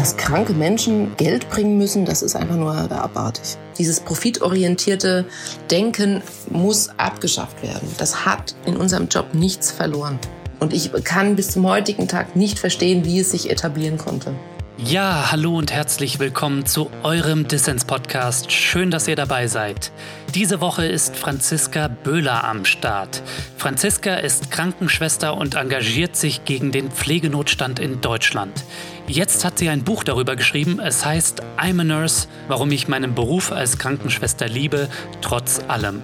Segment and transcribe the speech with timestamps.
[0.00, 3.58] dass kranke Menschen Geld bringen müssen, das ist einfach nur abartig.
[3.76, 5.26] Dieses profitorientierte
[5.70, 7.86] Denken muss abgeschafft werden.
[7.98, 10.18] Das hat in unserem Job nichts verloren.
[10.58, 14.32] Und ich kann bis zum heutigen Tag nicht verstehen, wie es sich etablieren konnte.
[14.78, 18.50] Ja, hallo und herzlich willkommen zu eurem Dissens-Podcast.
[18.50, 19.92] Schön, dass ihr dabei seid.
[20.34, 23.20] Diese Woche ist Franziska Böhler am Start.
[23.56, 28.64] Franziska ist Krankenschwester und engagiert sich gegen den Pflegenotstand in Deutschland.
[29.08, 30.78] Jetzt hat sie ein Buch darüber geschrieben.
[30.78, 34.88] Es heißt I'm a Nurse, warum ich meinen Beruf als Krankenschwester liebe,
[35.20, 36.00] trotz allem.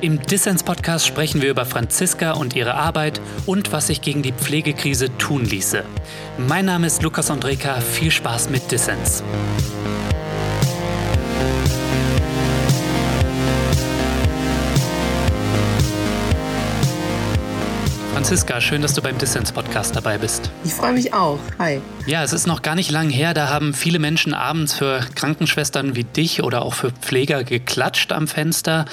[0.00, 5.18] Im Dissens-Podcast sprechen wir über Franziska und ihre Arbeit und was sich gegen die Pflegekrise
[5.18, 5.82] tun ließe.
[6.38, 7.80] Mein Name ist Lukas Andreka.
[7.80, 9.24] Viel Spaß mit Dissens.
[18.24, 20.50] Franziska, schön, dass du beim Dissens-Podcast dabei bist.
[20.64, 21.38] Ich freue mich auch.
[21.58, 21.82] Hi.
[22.06, 25.94] Ja, es ist noch gar nicht lang her, da haben viele Menschen abends für Krankenschwestern
[25.94, 28.86] wie dich oder auch für Pfleger geklatscht am Fenster.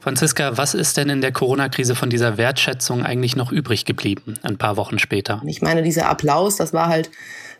[0.00, 4.58] Franziska, was ist denn in der Corona-Krise von dieser Wertschätzung eigentlich noch übrig geblieben, ein
[4.58, 5.40] paar Wochen später?
[5.46, 7.08] Ich meine, dieser Applaus, das war halt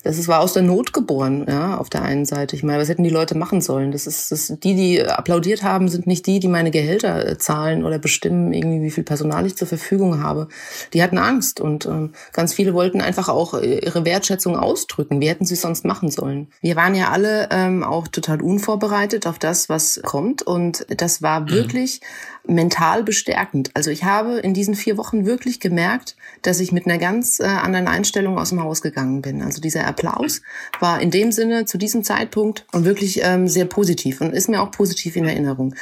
[0.03, 2.57] das ist, war aus der Not geboren, ja, auf der einen Seite.
[2.57, 3.93] Ich meine, was hätten die Leute machen sollen?
[3.93, 7.85] Das ist, das, die, die applaudiert haben, sind nicht die, die meine Gehälter äh, zahlen
[7.85, 10.49] oder bestimmen, irgendwie, wie viel Personal ich zur Verfügung habe.
[10.93, 15.21] Die hatten Angst und ähm, ganz viele wollten einfach auch äh, ihre Wertschätzung ausdrücken.
[15.21, 16.49] Wie hätten sie es sonst machen sollen?
[16.61, 21.41] Wir waren ja alle ähm, auch total unvorbereitet auf das, was kommt und das war
[21.41, 21.47] mhm.
[22.47, 23.71] Mental bestärkend.
[23.75, 27.45] Also ich habe in diesen vier Wochen wirklich gemerkt, dass ich mit einer ganz äh,
[27.45, 29.43] anderen Einstellung aus dem Haus gegangen bin.
[29.43, 30.43] Also dieser Applaus
[30.81, 34.61] war in dem Sinne zu diesem Zeitpunkt und wirklich ähm, sehr positiv und ist mir
[34.61, 35.75] auch positiv in Erinnerung.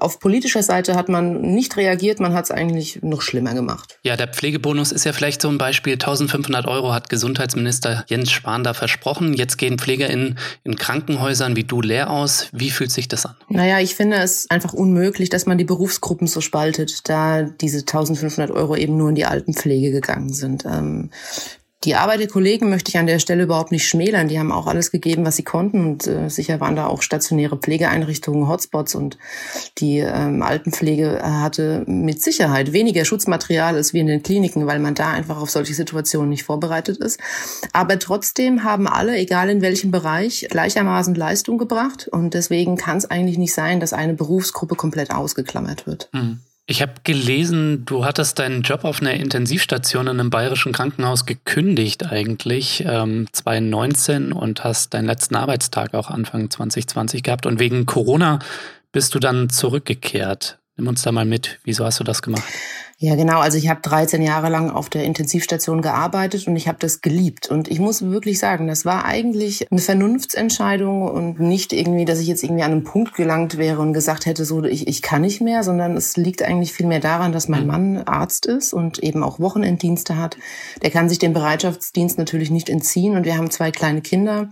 [0.00, 3.98] Auf politischer Seite hat man nicht reagiert, man hat es eigentlich noch schlimmer gemacht.
[4.02, 5.94] Ja, der Pflegebonus ist ja vielleicht so ein Beispiel.
[5.94, 9.34] 1500 Euro hat Gesundheitsminister Jens Spahn da versprochen.
[9.34, 12.48] Jetzt gehen PflegerInnen in Krankenhäusern wie du leer aus.
[12.52, 13.36] Wie fühlt sich das an?
[13.48, 18.50] Naja, ich finde es einfach unmöglich, dass man die Berufsgruppen so spaltet, da diese 1500
[18.50, 20.64] Euro eben nur in die Altenpflege gegangen sind.
[20.64, 21.10] Ähm,
[21.84, 24.28] die Arbeit der Kollegen möchte ich an der Stelle überhaupt nicht schmälern.
[24.28, 25.84] Die haben auch alles gegeben, was sie konnten.
[25.84, 28.94] Und äh, sicher waren da auch stationäre Pflegeeinrichtungen, Hotspots.
[28.94, 29.18] Und
[29.78, 34.94] die ähm, Altenpflege hatte mit Sicherheit weniger Schutzmaterial als wir in den Kliniken, weil man
[34.94, 37.18] da einfach auf solche Situationen nicht vorbereitet ist.
[37.72, 42.08] Aber trotzdem haben alle, egal in welchem Bereich, gleichermaßen Leistung gebracht.
[42.08, 46.08] Und deswegen kann es eigentlich nicht sein, dass eine Berufsgruppe komplett ausgeklammert wird.
[46.12, 46.40] Mhm.
[46.72, 52.10] Ich habe gelesen, du hattest deinen Job auf einer Intensivstation in einem bayerischen Krankenhaus gekündigt
[52.10, 58.38] eigentlich ähm, 2019 und hast deinen letzten Arbeitstag auch Anfang 2020 gehabt und wegen Corona
[58.90, 60.60] bist du dann zurückgekehrt.
[60.78, 61.58] Nimm uns da mal mit.
[61.62, 62.48] Wieso hast du das gemacht?
[63.02, 63.40] Ja, genau.
[63.40, 67.48] Also ich habe 13 Jahre lang auf der Intensivstation gearbeitet und ich habe das geliebt.
[67.48, 72.28] Und ich muss wirklich sagen, das war eigentlich eine Vernunftsentscheidung und nicht irgendwie, dass ich
[72.28, 75.40] jetzt irgendwie an einem Punkt gelangt wäre und gesagt hätte, so ich, ich kann nicht
[75.40, 77.66] mehr, sondern es liegt eigentlich viel mehr daran, dass mein mhm.
[77.66, 80.36] Mann Arzt ist und eben auch Wochenenddienste hat.
[80.82, 84.48] Der kann sich dem Bereitschaftsdienst natürlich nicht entziehen und wir haben zwei kleine Kinder.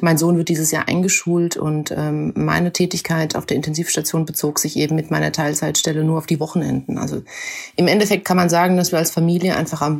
[0.00, 4.76] Mein Sohn wird dieses Jahr eingeschult und ähm, meine Tätigkeit auf der Intensivstation bezog sich
[4.78, 6.96] eben mit meiner Teilzeitstelle nur auf die Wochenenden.
[6.96, 7.22] Also
[7.76, 9.90] im Endeffekt kann man sagen, dass wir als Familie einfach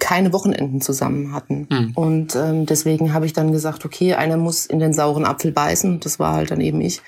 [0.00, 1.68] keine Wochenenden zusammen hatten.
[1.70, 1.92] Mhm.
[1.94, 6.00] Und ähm, deswegen habe ich dann gesagt, okay, einer muss in den sauren Apfel beißen.
[6.00, 7.00] Das war halt dann eben ich.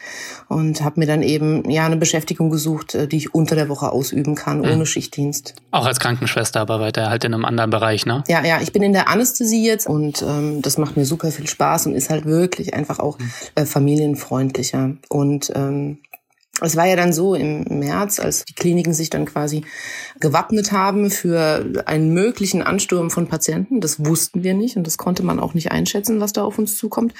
[0.48, 3.90] Und habe mir dann eben ja eine Beschäftigung gesucht, äh, die ich unter der Woche
[3.90, 4.70] ausüben kann, mhm.
[4.70, 5.54] ohne Schichtdienst.
[5.72, 8.22] Auch als Krankenschwester, aber weiter halt in einem anderen Bereich, ne?
[8.28, 11.48] Ja, ja, ich bin in der Anästhesie jetzt und ähm, das macht mir super viel
[11.48, 13.30] Spaß und ist halt wirklich einfach auch mhm.
[13.54, 14.96] äh, familienfreundlicher.
[15.08, 15.98] Und ähm,
[16.60, 19.64] es war ja dann so im März, als die Kliniken sich dann quasi
[20.20, 23.80] gewappnet haben für einen möglichen Ansturm von Patienten.
[23.80, 26.76] Das wussten wir nicht und das konnte man auch nicht einschätzen, was da auf uns
[26.76, 27.14] zukommt.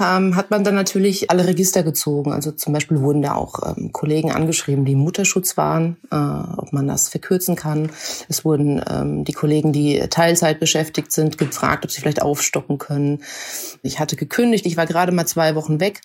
[0.00, 2.32] Ähm, hat man dann natürlich alle Register gezogen.
[2.32, 6.72] Also zum Beispiel wurden da auch ähm, Kollegen angeschrieben, die im Mutterschutz waren, äh, ob
[6.72, 7.90] man das verkürzen kann.
[8.28, 13.22] Es wurden ähm, die Kollegen, die Teilzeit beschäftigt sind, gefragt, ob sie vielleicht aufstocken können.
[13.82, 14.66] Ich hatte gekündigt.
[14.66, 16.00] Ich war gerade mal zwei Wochen weg.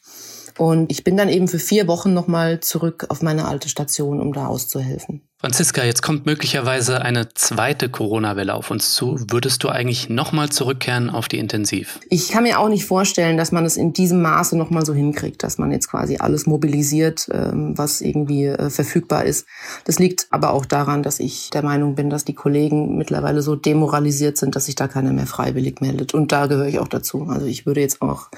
[0.57, 4.33] Und ich bin dann eben für vier Wochen nochmal zurück auf meine alte Station, um
[4.33, 5.21] da auszuhelfen.
[5.37, 9.17] Franziska, jetzt kommt möglicherweise eine zweite Corona-Welle auf uns zu.
[9.29, 11.99] Würdest du eigentlich nochmal zurückkehren auf die Intensiv?
[12.09, 15.43] Ich kann mir auch nicht vorstellen, dass man es in diesem Maße nochmal so hinkriegt,
[15.43, 19.45] dass man jetzt quasi alles mobilisiert, ähm, was irgendwie äh, verfügbar ist.
[19.83, 23.57] Das liegt aber auch daran, dass ich der Meinung bin, dass die Kollegen mittlerweile so
[23.57, 26.13] demoralisiert sind, dass sich da keiner mehr freiwillig meldet.
[26.13, 27.27] Und da gehöre ich auch dazu.
[27.29, 28.29] Also ich würde jetzt auch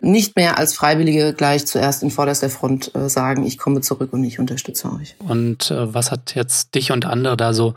[0.00, 4.24] nicht mehr als Freiwillige gleich zuerst in vorderster Front äh, sagen, ich komme zurück und
[4.24, 5.14] ich unterstütze euch.
[5.20, 7.74] Und äh, was hat jetzt dich und andere da so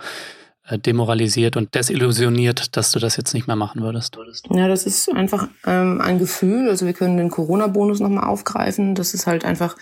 [0.71, 4.17] demoralisiert und desillusioniert, dass du das jetzt nicht mehr machen würdest?
[4.49, 6.69] Ja, das ist einfach ähm, ein Gefühl.
[6.69, 8.95] Also wir können den Corona-Bonus nochmal aufgreifen.
[8.95, 9.75] Das ist halt einfach,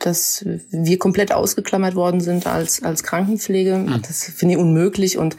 [0.00, 3.76] dass wir komplett ausgeklammert worden sind als, als Krankenpflege.
[3.76, 4.02] Mhm.
[4.02, 5.36] Das finde ich unmöglich und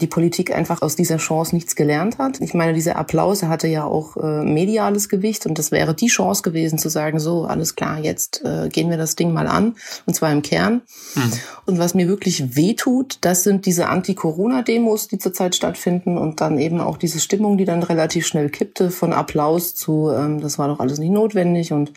[0.00, 2.40] die Politik einfach aus dieser Chance nichts gelernt hat.
[2.40, 6.42] Ich meine, dieser Applaus hatte ja auch äh, mediales Gewicht und das wäre die Chance
[6.42, 10.14] gewesen zu sagen, so, alles klar, jetzt äh, gehen wir das Ding mal an und
[10.14, 10.82] zwar im Kern.
[11.14, 11.32] Mhm.
[11.66, 16.58] Und was mir wirklich wehtut, das sind diese Anti Corona-Demos, die zurzeit stattfinden und dann
[16.58, 20.66] eben auch diese Stimmung, die dann relativ schnell kippte von Applaus zu, ähm, das war
[20.66, 21.92] doch alles nicht notwendig und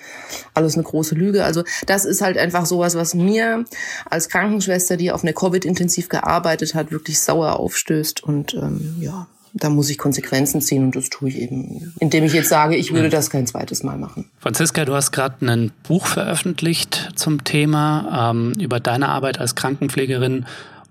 [0.54, 1.44] alles eine große Lüge.
[1.46, 3.66] Also das ist halt einfach sowas, was mir
[4.10, 9.70] als Krankenschwester, die auf eine Covid-intensiv gearbeitet hat, wirklich sauer aufstößt und ähm, ja, da
[9.70, 13.10] muss ich Konsequenzen ziehen und das tue ich eben, indem ich jetzt sage, ich würde
[13.10, 14.30] das kein zweites Mal machen.
[14.40, 20.46] Franziska, du hast gerade ein Buch veröffentlicht zum Thema ähm, über deine Arbeit als Krankenpflegerin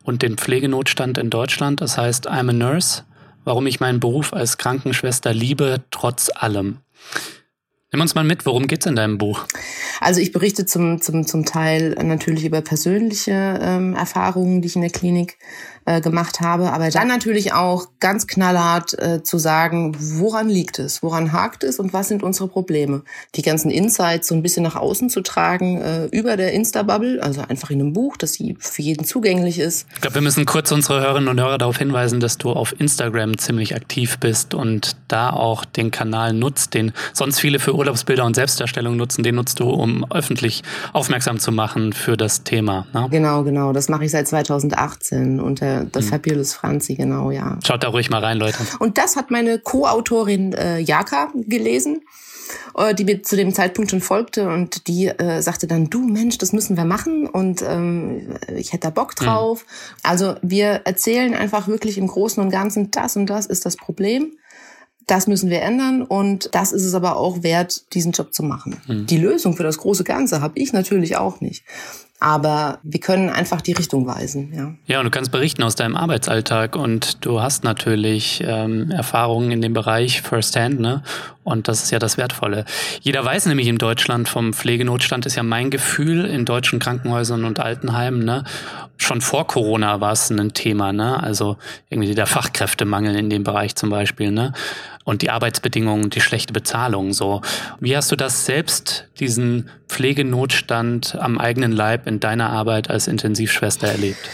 [0.09, 1.83] und den Pflegenotstand in Deutschland.
[1.83, 3.03] Das heißt, I'm a Nurse,
[3.45, 6.79] warum ich meinen Beruf als Krankenschwester liebe, trotz allem.
[7.93, 9.45] Nimm uns mal mit, worum geht's in deinem Buch?
[10.01, 14.83] Also ich berichte zum, zum, zum Teil natürlich über persönliche ähm, Erfahrungen, die ich in
[14.83, 15.37] der Klinik
[15.89, 21.03] äh, gemacht habe, aber dann natürlich auch ganz knallhart äh, zu sagen, woran liegt es,
[21.03, 23.03] woran hakt es und was sind unsere Probleme.
[23.37, 27.41] Die ganzen Insights so ein bisschen nach außen zu tragen äh, über der Insta-Bubble, also
[27.41, 29.87] einfach in einem Buch, das für jeden zugänglich ist.
[29.95, 33.39] Ich glaube, wir müssen kurz unsere Hörerinnen und Hörer darauf hinweisen, dass du auf Instagram
[33.39, 38.35] ziemlich aktiv bist und da auch den Kanal nutzt, den sonst viele für Urlaubsbilder und
[38.35, 40.63] Selbstdarstellung nutzen, den nutzt du, um öffentlich
[40.93, 42.87] aufmerksam zu machen für das Thema.
[42.93, 43.09] Ne?
[43.11, 43.73] Genau, genau.
[43.73, 46.09] Das mache ich seit 2018 unter The hm.
[46.09, 47.59] Fabulous Franzi, genau, ja.
[47.67, 48.59] Schaut da ruhig mal rein, Leute.
[48.79, 52.03] Und das hat meine Co-Autorin äh, Jaka gelesen
[52.77, 56.39] äh, die mir zu dem Zeitpunkt schon folgte und die äh, sagte dann, du Mensch,
[56.39, 59.27] das müssen wir machen und ähm, ich hätte da Bock hm.
[59.27, 59.65] drauf.
[59.65, 60.01] Mhm.
[60.03, 64.33] Also wir erzählen einfach wirklich im Großen und Ganzen, das und das ist das Problem.
[65.07, 68.77] Das müssen wir ändern und das ist es aber auch wert, diesen Job zu machen.
[68.87, 69.07] Mhm.
[69.07, 71.65] Die Lösung für das große Ganze habe ich natürlich auch nicht.
[72.21, 74.53] Aber wir können einfach die Richtung weisen.
[74.53, 79.53] Ja, ja und du kannst berichten aus deinem Arbeitsalltag und du hast natürlich ähm, Erfahrungen
[79.53, 81.03] in dem Bereich Firsthand, ne?
[81.45, 82.65] Und das ist ja das Wertvolle.
[83.01, 87.61] Jeder weiß nämlich in Deutschland vom Pflegenotstand ist ja mein Gefühl in deutschen Krankenhäusern und
[87.61, 88.43] Altenheimen, ne?
[88.97, 91.23] Schon vor Corona war es ein Thema, ne?
[91.23, 91.57] Also
[91.89, 94.53] irgendwie der Fachkräftemangel in dem Bereich zum Beispiel, ne?
[95.09, 97.41] Und die Arbeitsbedingungen, die schlechte Bezahlung so.
[97.81, 103.89] Wie hast du das selbst, diesen Pflegenotstand am eigenen Leib in deiner Arbeit als Intensivschwester
[103.89, 104.29] erlebt?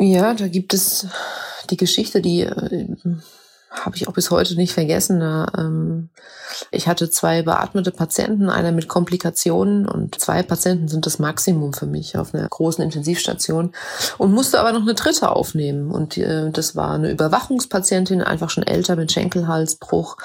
[0.00, 1.06] Ja, da gibt es
[1.70, 2.88] die Geschichte, die äh,
[3.80, 5.20] habe ich auch bis heute nicht vergessen.
[5.20, 6.10] Da, ähm,
[6.70, 11.86] ich hatte zwei beatmete Patienten, einer mit Komplikationen und zwei Patienten sind das Maximum für
[11.86, 13.72] mich auf einer großen Intensivstation
[14.18, 15.90] und musste aber noch eine dritte aufnehmen.
[15.90, 20.16] Und äh, das war eine Überwachungspatientin, einfach schon älter mit Schenkelhalsbruch.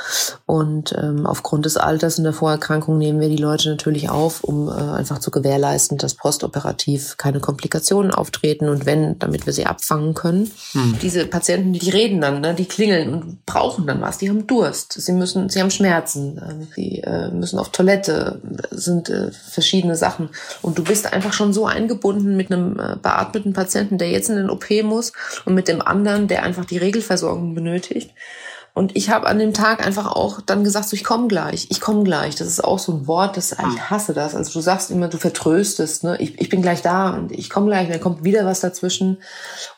[0.46, 4.68] Und ähm, aufgrund des Alters und der Vorerkrankung nehmen wir die Leute natürlich auf, um
[4.68, 10.14] äh, einfach zu gewährleisten, dass postoperativ keine Komplikationen auftreten und wenn, damit wir sie abfangen
[10.14, 10.52] können.
[10.74, 10.98] Hm.
[11.02, 14.18] Diese Patienten, die reden dann, ne, die klingeln und brauchen dann was.
[14.18, 18.42] Die haben Durst, sie müssen, sie haben Schmerzen, ähm, sie äh, müssen auf Toilette,
[18.72, 20.30] sind äh, verschiedene Sachen.
[20.62, 24.36] Und du bist einfach schon so eingebunden mit einem äh, beatmeten Patienten, der jetzt in
[24.36, 25.14] den OP muss
[25.46, 28.12] und mit dem anderen, der einfach die Regelversorgung benötigt.
[28.78, 31.82] Und ich habe an dem Tag einfach auch dann gesagt, so, ich komme gleich, ich
[31.82, 32.36] komme gleich.
[32.36, 33.90] Das ist auch so ein Wort, das ich ah.
[33.90, 34.36] hasse das.
[34.36, 36.16] Also du sagst immer, du vertröstest, ne?
[36.20, 39.18] Ich, ich bin gleich da und ich komme gleich, und dann kommt wieder was dazwischen.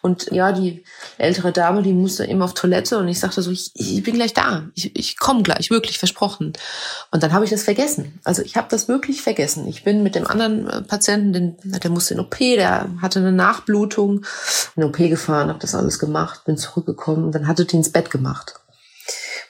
[0.01, 0.83] Und ja, die
[1.17, 4.33] ältere Dame, die musste immer auf Toilette und ich sagte so, ich, ich bin gleich
[4.33, 6.51] da, ich, ich komme gleich, wirklich versprochen.
[7.12, 8.19] Und dann habe ich das vergessen.
[8.25, 9.65] Also ich habe das wirklich vergessen.
[9.69, 13.31] Ich bin mit dem anderen äh, Patienten, den, der musste in OP, der hatte eine
[13.31, 14.25] Nachblutung,
[14.75, 18.12] in OP gefahren, habe das alles gemacht, bin zurückgekommen und dann hatte die ins Bett
[18.12, 18.58] gemacht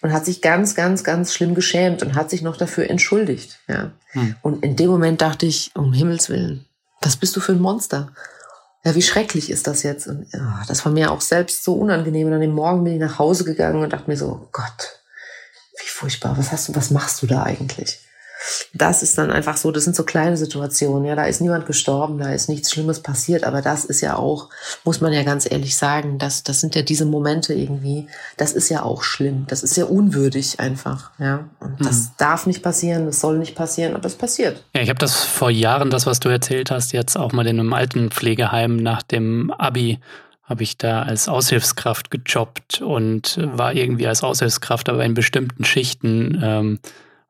[0.01, 3.59] und hat sich ganz, ganz, ganz schlimm geschämt und hat sich noch dafür entschuldigt.
[3.67, 3.91] Ja.
[4.11, 4.35] Hm.
[4.41, 6.65] Und in dem Moment dachte ich, um Himmels Willen,
[7.01, 8.11] was bist du für ein Monster?
[8.85, 10.07] Ja, wie schrecklich ist das jetzt?
[10.07, 12.27] Und ja, das war mir auch selbst so unangenehm.
[12.27, 14.99] Und an dem Morgen bin ich nach Hause gegangen und dachte mir so, oh Gott,
[15.81, 17.99] wie furchtbar, was hast du, was machst du da eigentlich?
[18.73, 22.17] Das ist dann einfach so, das sind so kleine Situationen, ja, da ist niemand gestorben,
[22.17, 24.49] da ist nichts Schlimmes passiert, aber das ist ja auch,
[24.83, 28.69] muss man ja ganz ehrlich sagen, das, das sind ja diese Momente irgendwie, das ist
[28.69, 32.11] ja auch schlimm, das ist ja unwürdig einfach, ja, und das mhm.
[32.17, 34.63] darf nicht passieren, das soll nicht passieren, aber es passiert.
[34.73, 37.59] Ja, ich habe das vor Jahren, das, was du erzählt hast, jetzt auch mal in
[37.59, 39.99] einem alten Pflegeheim nach dem Abi
[40.49, 46.41] habe ich da als Aushilfskraft gejobbt und war irgendwie als Aushilfskraft aber in bestimmten Schichten
[46.43, 46.79] ähm,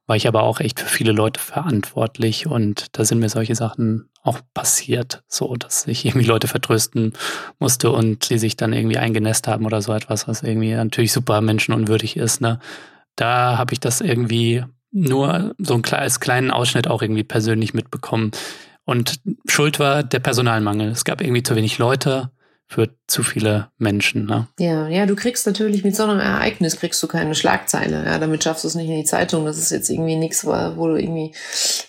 [0.09, 4.09] war ich aber auch echt für viele Leute verantwortlich und da sind mir solche Sachen
[4.23, 7.13] auch passiert, so dass ich irgendwie Leute vertrösten
[7.59, 11.41] musste und die sich dann irgendwie eingenässt haben oder so etwas, was irgendwie natürlich super
[11.41, 12.41] menschenunwürdig ist.
[12.41, 12.59] Ne?
[13.15, 18.31] Da habe ich das irgendwie nur so ein als kleinen Ausschnitt auch irgendwie persönlich mitbekommen.
[18.85, 20.89] Und Schuld war der Personalmangel.
[20.89, 22.31] Es gab irgendwie zu wenig Leute
[22.69, 24.27] für zu viele Menschen.
[24.27, 24.47] Ne?
[24.59, 28.05] Ja, ja, du kriegst natürlich mit so einem Ereignis kriegst du keine Schlagzeile.
[28.05, 29.43] Ja, damit schaffst du es nicht in die Zeitung.
[29.45, 31.33] Das ist jetzt irgendwie nichts, wo du irgendwie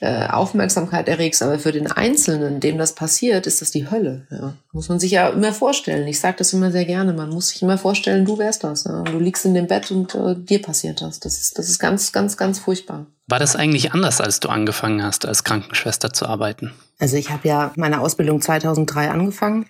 [0.00, 1.42] äh, Aufmerksamkeit erregst.
[1.42, 4.26] Aber für den Einzelnen, dem das passiert, ist das die Hölle.
[4.30, 4.54] Ja.
[4.72, 6.08] Muss man sich ja immer vorstellen.
[6.08, 7.12] Ich sage das immer sehr gerne.
[7.12, 8.84] Man muss sich immer vorstellen, du wärst das.
[8.84, 9.02] Ja.
[9.02, 11.20] Du liegst in dem Bett und äh, dir passiert das.
[11.20, 13.04] Das ist, das ist ganz, ganz, ganz furchtbar.
[13.26, 16.72] War das eigentlich anders, als du angefangen hast, als Krankenschwester zu arbeiten?
[16.98, 19.66] Also ich habe ja meine Ausbildung 2003 angefangen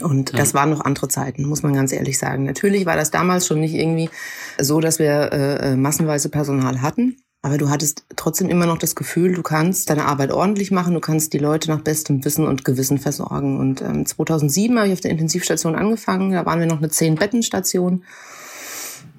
[0.00, 0.38] und ja.
[0.38, 2.44] das waren noch andere Zeiten, muss man ganz ehrlich sagen.
[2.44, 4.10] Natürlich war das damals schon nicht irgendwie
[4.58, 7.16] so, dass wir äh, äh, massenweise Personal hatten.
[7.42, 11.00] Aber du hattest trotzdem immer noch das Gefühl, du kannst deine Arbeit ordentlich machen, du
[11.00, 13.58] kannst die Leute nach bestem Wissen und Gewissen versorgen.
[13.58, 18.02] Und ähm, 2007 habe ich auf der Intensivstation angefangen, da waren wir noch eine 10-Betten-Station.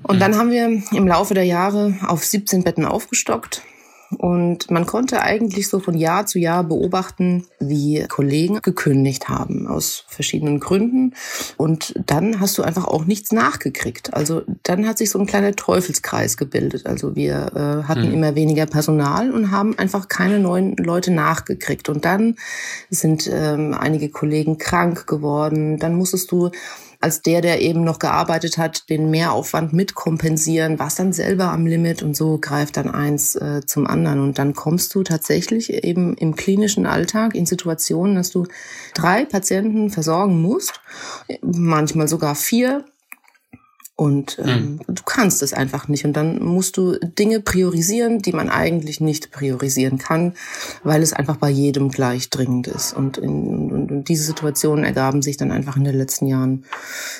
[0.02, 3.62] Und dann haben wir im Laufe der Jahre auf 17 Betten aufgestockt
[4.18, 10.06] und man konnte eigentlich so von Jahr zu Jahr beobachten, wie Kollegen gekündigt haben aus
[10.08, 11.14] verschiedenen Gründen.
[11.58, 14.14] Und dann hast du einfach auch nichts nachgekriegt.
[14.14, 16.86] Also dann hat sich so ein kleiner Teufelskreis gebildet.
[16.86, 18.14] Also wir äh, hatten hm.
[18.14, 21.90] immer weniger Personal und haben einfach keine neuen Leute nachgekriegt.
[21.90, 22.36] Und dann
[22.90, 25.80] sind ähm, einige Kollegen krank geworden.
[25.80, 26.52] Dann musstest du
[27.02, 32.04] als der, der eben noch gearbeitet hat, den Mehraufwand mitkompensieren, was dann selber am Limit
[32.04, 34.20] und so greift dann eins äh, zum anderen.
[34.20, 38.46] Und dann kommst du tatsächlich eben im klinischen Alltag in Situationen, dass du
[38.94, 40.82] drei Patienten versorgen musst,
[41.42, 42.86] manchmal sogar vier
[43.98, 44.80] und ähm, mhm.
[44.88, 46.04] du kannst es einfach nicht.
[46.04, 50.34] Und dann musst du Dinge priorisieren, die man eigentlich nicht priorisieren kann,
[50.84, 52.94] weil es einfach bei jedem gleich dringend ist.
[52.94, 56.66] Und, in, und, und diese Situationen ergaben sich dann einfach in den letzten Jahren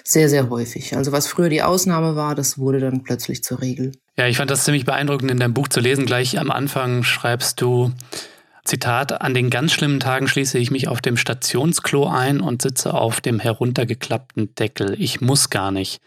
[0.04, 0.98] sehr, sehr häufig.
[0.98, 3.94] Also was früher die Ausnahme war, das wurde dann plötzlich zur Regel.
[4.18, 6.06] Ja, ich fand das ziemlich beeindruckend in deinem Buch zu lesen.
[6.06, 7.94] Gleich am Anfang schreibst du,
[8.66, 12.96] Zitat, an den ganz schlimmen Tagen schließe ich mich auf dem Stationsklo ein und sitze
[12.96, 14.96] auf dem heruntergeklappten Deckel.
[15.00, 16.02] Ich muss gar nicht.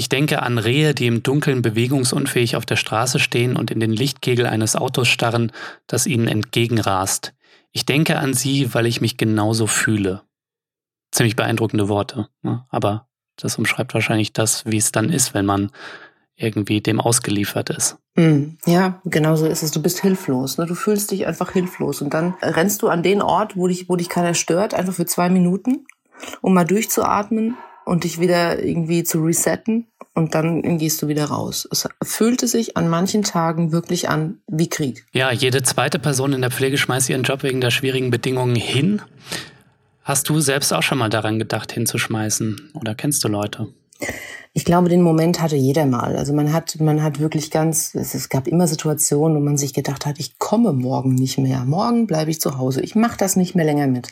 [0.00, 3.92] Ich denke an Rehe, die im Dunkeln bewegungsunfähig auf der Straße stehen und in den
[3.92, 5.52] Lichtkegel eines Autos starren,
[5.86, 7.34] das ihnen entgegenrast.
[7.70, 10.22] Ich denke an sie, weil ich mich genauso fühle.
[11.12, 12.64] Ziemlich beeindruckende Worte, ne?
[12.70, 15.70] aber das umschreibt wahrscheinlich das, wie es dann ist, wenn man
[16.34, 17.98] irgendwie dem ausgeliefert ist.
[18.14, 19.70] Mm, ja, genau so ist es.
[19.70, 20.56] Du bist hilflos.
[20.56, 20.64] Ne?
[20.64, 22.00] Du fühlst dich einfach hilflos.
[22.00, 25.04] Und dann rennst du an den Ort, wo dich, wo dich keiner stört, einfach für
[25.04, 25.84] zwei Minuten,
[26.40, 31.68] um mal durchzuatmen und dich wieder irgendwie zu resetten und dann gehst du wieder raus.
[31.70, 35.06] Es fühlte sich an manchen Tagen wirklich an wie Krieg.
[35.12, 39.02] Ja, jede zweite Person in der Pflege schmeißt ihren Job wegen der schwierigen Bedingungen hin.
[40.02, 42.72] Hast du selbst auch schon mal daran gedacht, hinzuschmeißen?
[42.74, 43.68] Oder kennst du Leute?
[44.52, 46.16] Ich glaube, den Moment hatte jeder mal.
[46.16, 50.06] Also man hat, man hat wirklich ganz, es, gab immer Situationen, wo man sich gedacht
[50.06, 51.64] hat, ich komme morgen nicht mehr.
[51.64, 52.80] Morgen bleibe ich zu Hause.
[52.80, 54.08] Ich mache das nicht mehr länger mit.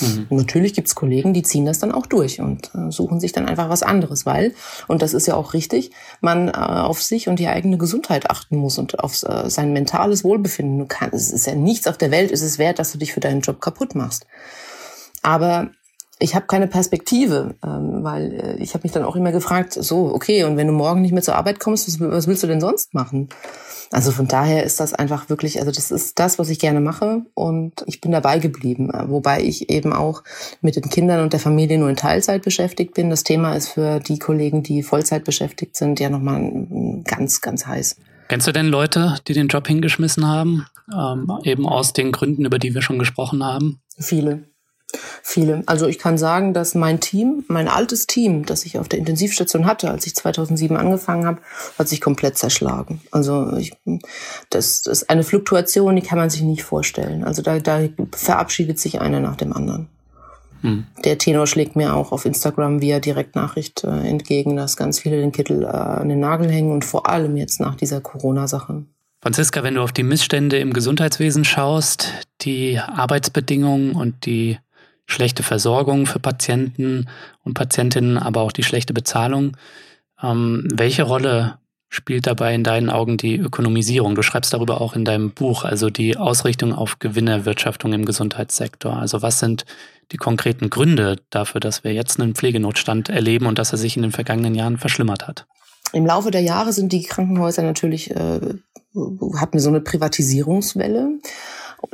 [0.00, 0.28] Mhm.
[0.30, 3.68] Natürlich gibt's Kollegen, die ziehen das dann auch durch und äh, suchen sich dann einfach
[3.70, 4.54] was anderes, weil,
[4.86, 8.58] und das ist ja auch richtig, man äh, auf sich und die eigene Gesundheit achten
[8.58, 10.78] muss und auf äh, sein mentales Wohlbefinden.
[10.78, 13.12] Du kannst, es ist ja nichts auf der Welt, ist es wert, dass du dich
[13.12, 14.26] für deinen Job kaputt machst.
[15.22, 15.70] Aber
[16.22, 20.14] ich habe keine Perspektive, ähm, weil äh, ich habe mich dann auch immer gefragt, so,
[20.14, 22.60] okay, und wenn du morgen nicht mehr zur Arbeit kommst, was, was, willst du denn
[22.60, 23.28] sonst machen?
[23.90, 27.22] Also von daher ist das einfach wirklich, also das ist das, was ich gerne mache
[27.34, 30.22] und ich bin dabei geblieben, äh, wobei ich eben auch
[30.60, 33.10] mit den Kindern und der Familie nur in Teilzeit beschäftigt bin.
[33.10, 37.96] Das Thema ist für die Kollegen, die Vollzeit beschäftigt sind, ja nochmal ganz, ganz heiß.
[38.28, 42.58] Kennst du denn Leute, die den Job hingeschmissen haben, ähm, eben aus den Gründen, über
[42.58, 43.80] die wir schon gesprochen haben?
[43.98, 44.44] Viele.
[45.22, 45.62] Viele.
[45.66, 49.66] Also ich kann sagen, dass mein Team, mein altes Team, das ich auf der Intensivstation
[49.66, 51.40] hatte, als ich 2007 angefangen habe,
[51.78, 53.00] hat sich komplett zerschlagen.
[53.10, 53.72] Also ich,
[54.50, 57.24] das, das ist eine Fluktuation, die kann man sich nicht vorstellen.
[57.24, 59.88] Also da, da verabschiedet sich einer nach dem anderen.
[60.60, 60.86] Hm.
[61.04, 65.32] Der Tenor schlägt mir auch auf Instagram via Direktnachricht äh, entgegen, dass ganz viele den
[65.32, 68.84] Kittel äh, an den Nagel hängen und vor allem jetzt nach dieser Corona-Sache.
[69.22, 74.58] Franziska, wenn du auf die Missstände im Gesundheitswesen schaust, die Arbeitsbedingungen und die
[75.06, 77.08] schlechte Versorgung für Patienten
[77.44, 79.56] und Patientinnen, aber auch die schlechte Bezahlung.
[80.22, 84.14] Ähm, welche Rolle spielt dabei in deinen Augen die Ökonomisierung?
[84.14, 88.96] Du schreibst darüber auch in deinem Buch, also die Ausrichtung auf Gewinnerwirtschaftung im Gesundheitssektor.
[88.96, 89.66] Also was sind
[90.10, 94.02] die konkreten Gründe dafür, dass wir jetzt einen Pflegenotstand erleben und dass er sich in
[94.02, 95.46] den vergangenen Jahren verschlimmert hat?
[95.92, 98.40] Im Laufe der Jahre sind die Krankenhäuser natürlich äh,
[99.38, 101.18] hatten so eine Privatisierungswelle.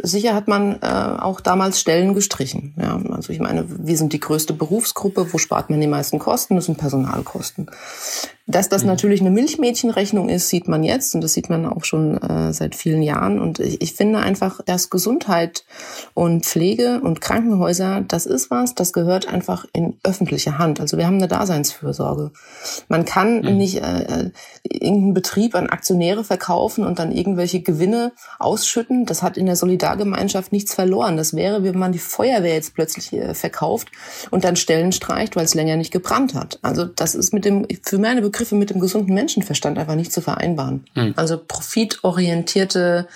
[0.02, 2.75] Sicher hat man äh, auch damals Stellen gestrichen.
[2.78, 5.33] Ja, also ich meine, wir sind die größte Berufsgruppe.
[5.33, 6.57] Wo spart man die meisten Kosten?
[6.57, 7.71] Das sind Personalkosten.
[8.50, 8.88] Dass das mhm.
[8.88, 12.75] natürlich eine Milchmädchenrechnung ist, sieht man jetzt und das sieht man auch schon äh, seit
[12.75, 13.38] vielen Jahren.
[13.38, 15.67] Und ich, ich finde einfach, dass Gesundheit
[16.14, 20.81] und Pflege und Krankenhäuser, das ist was, das gehört einfach in öffentliche Hand.
[20.81, 22.33] Also wir haben eine Daseinsfürsorge.
[22.88, 23.59] Man kann mhm.
[23.59, 24.31] nicht äh, äh,
[24.62, 29.05] irgendeinen Betrieb an Aktionäre verkaufen und dann irgendwelche Gewinne ausschütten.
[29.05, 31.19] Das hat in der Solidargemeinschaft nichts verloren.
[31.19, 33.88] Das wäre, wenn man die Feuerwehr jetzt plötzlich äh, verkauft
[34.31, 36.59] und dann Stellen streicht, weil es länger nicht gebrannt hat.
[36.62, 40.12] Also das ist mit dem, für meine Begriffe Begriffe mit dem gesunden Menschenverstand einfach nicht
[40.12, 40.85] zu vereinbaren.
[40.95, 41.12] Hm.
[41.16, 43.09] Also profitorientierte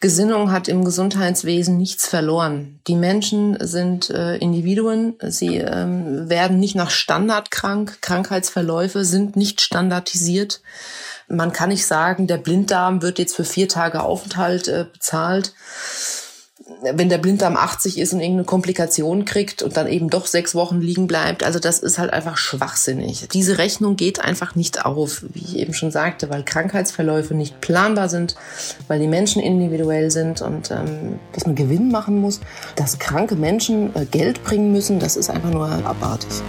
[0.00, 2.80] Gesinnung hat im Gesundheitswesen nichts verloren.
[2.88, 9.60] Die Menschen sind äh, Individuen, sie ähm, werden nicht nach Standard krank, Krankheitsverläufe sind nicht
[9.60, 10.60] standardisiert.
[11.28, 15.52] Man kann nicht sagen, der Blinddarm wird jetzt für vier Tage Aufenthalt äh, bezahlt
[16.82, 20.80] wenn der Blinddarm 80 ist und irgendeine Komplikation kriegt und dann eben doch sechs Wochen
[20.80, 23.28] liegen bleibt, also das ist halt einfach schwachsinnig.
[23.32, 28.08] Diese Rechnung geht einfach nicht auf, wie ich eben schon sagte, weil Krankheitsverläufe nicht planbar
[28.08, 28.36] sind,
[28.86, 32.40] weil die Menschen individuell sind und ähm, dass man Gewinn machen muss,
[32.76, 36.42] dass kranke Menschen äh, Geld bringen müssen, das ist einfach nur abartig.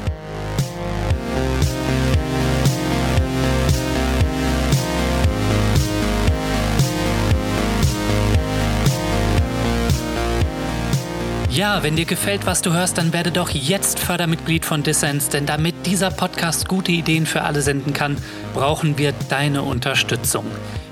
[11.59, 15.45] Ja, wenn dir gefällt, was du hörst, dann werde doch jetzt Fördermitglied von Dissens, denn
[15.45, 18.15] damit dieser Podcast gute Ideen für alle senden kann,
[18.53, 20.45] brauchen wir deine Unterstützung.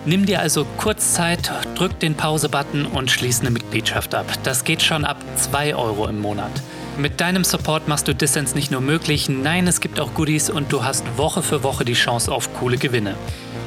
[0.06, 4.26] Nimm dir also kurz Zeit, drück den Pause-Button und schließ eine Mitgliedschaft ab.
[4.44, 6.52] Das geht schon ab 2 Euro im Monat.
[6.98, 10.72] Mit deinem Support machst du Dissens nicht nur möglich, nein, es gibt auch Goodies und
[10.74, 13.14] du hast Woche für Woche die Chance auf coole Gewinne.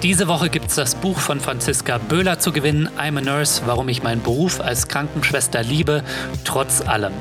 [0.02, 3.88] Diese Woche gibt es das Buch von Franziska Böhler zu gewinnen, I'm a Nurse, warum
[3.88, 6.02] ich meinen Beruf als Krankenschwester liebe,
[6.44, 7.12] trotz allem.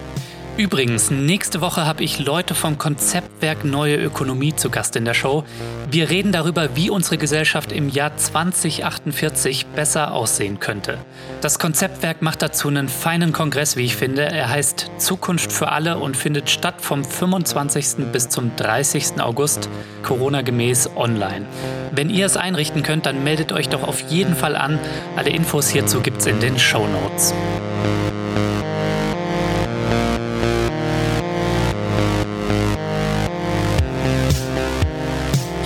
[0.60, 5.46] Übrigens, nächste Woche habe ich Leute vom Konzeptwerk Neue Ökonomie zu Gast in der Show.
[5.90, 10.98] Wir reden darüber, wie unsere Gesellschaft im Jahr 2048 besser aussehen könnte.
[11.40, 14.24] Das Konzeptwerk macht dazu einen feinen Kongress, wie ich finde.
[14.24, 18.12] Er heißt Zukunft für alle und findet statt vom 25.
[18.12, 19.22] bis zum 30.
[19.22, 19.70] August,
[20.04, 21.46] Corona-gemäß online.
[21.94, 24.78] Wenn ihr es einrichten könnt, dann meldet euch doch auf jeden Fall an.
[25.16, 27.34] Alle Infos hierzu gibt es in den Show Notes.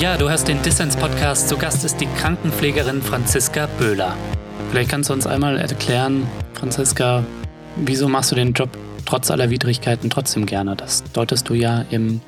[0.04, 1.48] Ja, du hast den Dissens-Podcast.
[1.48, 4.18] Zu Gast ist die Krankenpflegerin Franziska Böhler.
[4.70, 7.24] Vielleicht kannst du uns einmal erklären, Franziska,
[7.78, 8.68] wieso machst du den Job
[9.06, 10.76] trotz aller Widrigkeiten trotzdem gerne?
[10.76, 12.20] Das deutest du ja im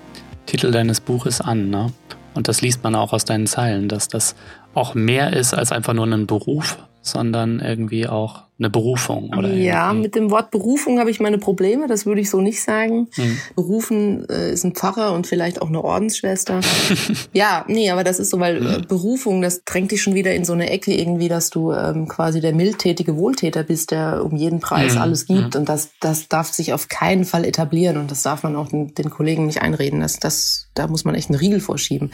[0.45, 1.69] Titel deines Buches an.
[1.69, 1.91] Ne?
[2.33, 4.37] Und das liest man auch aus deinen Zeilen, dass das
[4.73, 9.53] auch mehr ist als einfach nur ein Beruf, sondern irgendwie auch eine Berufung, oder?
[9.53, 10.01] Ja, irgendwie?
[10.03, 13.09] mit dem Wort Berufung habe ich meine Probleme, das würde ich so nicht sagen.
[13.13, 13.37] Hm.
[13.55, 16.61] Berufen äh, ist ein Pfarrer und vielleicht auch eine Ordensschwester.
[17.33, 20.45] ja, nee, aber das ist so, weil äh, Berufung, das drängt dich schon wieder in
[20.45, 24.61] so eine Ecke irgendwie, dass du ähm, quasi der mildtätige Wohltäter bist, der um jeden
[24.61, 25.01] Preis hm.
[25.01, 25.53] alles gibt.
[25.53, 25.61] Hm.
[25.61, 28.95] Und das, das darf sich auf keinen Fall etablieren und das darf man auch den,
[28.95, 29.99] den Kollegen nicht einreden.
[29.99, 32.11] Das, das, da muss man echt einen Riegel vorschieben.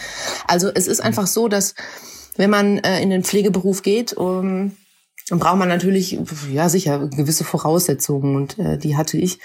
[0.47, 1.75] Also es ist einfach so, dass
[2.35, 4.71] wenn man äh, in den Pflegeberuf geht, um,
[5.29, 6.19] dann braucht man natürlich,
[6.51, 9.39] ja sicher, gewisse Voraussetzungen und äh, die hatte ich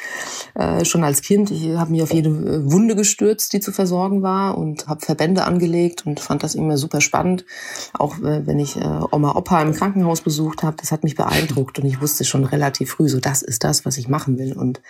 [0.55, 1.51] äh, schon als Kind.
[1.51, 5.45] Ich habe mich auf jede äh, Wunde gestürzt, die zu versorgen war und habe Verbände
[5.45, 7.45] angelegt und fand das immer super spannend.
[7.93, 11.79] Auch äh, wenn ich äh, Oma Opa im Krankenhaus besucht habe, das hat mich beeindruckt
[11.79, 14.81] und ich wusste schon relativ früh, so das ist das, was ich machen will und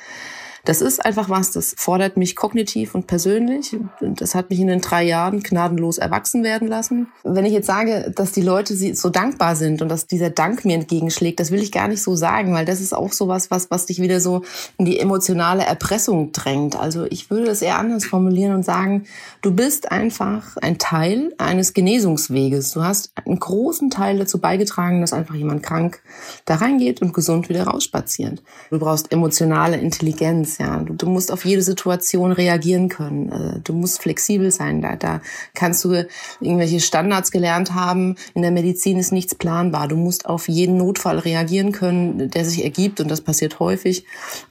[0.66, 3.76] das ist einfach was, das fordert mich kognitiv und persönlich.
[4.00, 7.06] Das hat mich in den drei Jahren gnadenlos erwachsen werden lassen.
[7.22, 10.74] Wenn ich jetzt sage, dass die Leute so dankbar sind und dass dieser Dank mir
[10.74, 13.70] entgegenschlägt, das will ich gar nicht so sagen, weil das ist auch so was, was,
[13.70, 14.42] was dich wieder so
[14.76, 16.74] in die emotionale Erpressung drängt.
[16.74, 19.04] Also ich würde es eher anders formulieren und sagen,
[19.42, 22.72] du bist einfach ein Teil eines Genesungsweges.
[22.72, 26.02] Du hast einen großen Teil dazu beigetragen, dass einfach jemand krank
[26.44, 28.42] da reingeht und gesund wieder rausspaziert.
[28.70, 30.78] Du brauchst emotionale Intelligenz ja.
[30.78, 33.30] Du, du, musst auf jede Situation reagieren können.
[33.30, 34.82] Äh, du musst flexibel sein.
[34.82, 35.20] Da, da
[35.54, 36.06] kannst du
[36.40, 38.16] irgendwelche Standards gelernt haben.
[38.34, 39.88] In der Medizin ist nichts planbar.
[39.88, 43.00] Du musst auf jeden Notfall reagieren können, der sich ergibt.
[43.00, 44.04] Und das passiert häufig.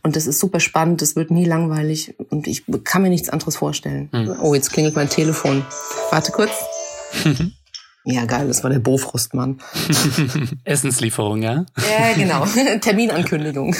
[0.03, 1.01] Und das ist super spannend.
[1.01, 2.15] Das wird nie langweilig.
[2.29, 4.09] Und ich kann mir nichts anderes vorstellen.
[4.11, 4.35] Hm.
[4.41, 5.65] Oh, jetzt klingelt mein Telefon.
[6.11, 6.51] Warte kurz.
[8.07, 9.59] Ja, geil, das war der Bofrostmann.
[10.63, 11.65] Essenslieferung, ja?
[11.77, 12.45] Ja, genau.
[12.81, 13.75] Terminankündigung.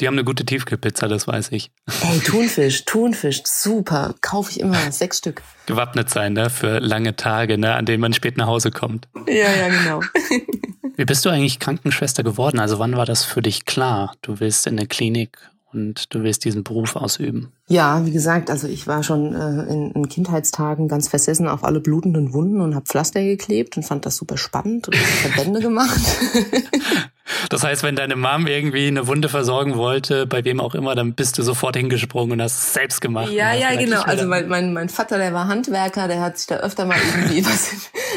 [0.00, 1.70] Die haben eine gute Tiefkühlpizza, das weiß ich.
[2.02, 4.14] Ey, Thunfisch, Thunfisch, super.
[4.20, 5.42] Kaufe ich immer sechs Stück.
[5.66, 6.50] Gewappnet sein, ne?
[6.50, 7.74] Für lange Tage, ne?
[7.74, 9.08] An denen man spät nach Hause kommt.
[9.28, 10.00] Ja, ja, genau.
[10.96, 12.58] Wie bist du eigentlich Krankenschwester geworden?
[12.58, 14.14] Also wann war das für dich klar?
[14.22, 15.38] Du willst in der Klinik
[15.72, 17.52] und du willst diesen Beruf ausüben.
[17.68, 21.80] Ja, wie gesagt, also ich war schon äh, in, in, Kindheitstagen ganz versessen auf alle
[21.80, 26.00] blutenden Wunden und habe Pflaster geklebt und fand das super spannend und Verbände gemacht.
[27.48, 31.14] Das heißt, wenn deine Mom irgendwie eine Wunde versorgen wollte, bei wem auch immer, dann
[31.14, 33.30] bist du sofort hingesprungen und hast es selbst gemacht.
[33.32, 34.02] Ja, ja, genau.
[34.02, 37.44] Also mein, mein, mein Vater, der war Handwerker, der hat sich da öfter mal irgendwie
[37.46, 37.70] was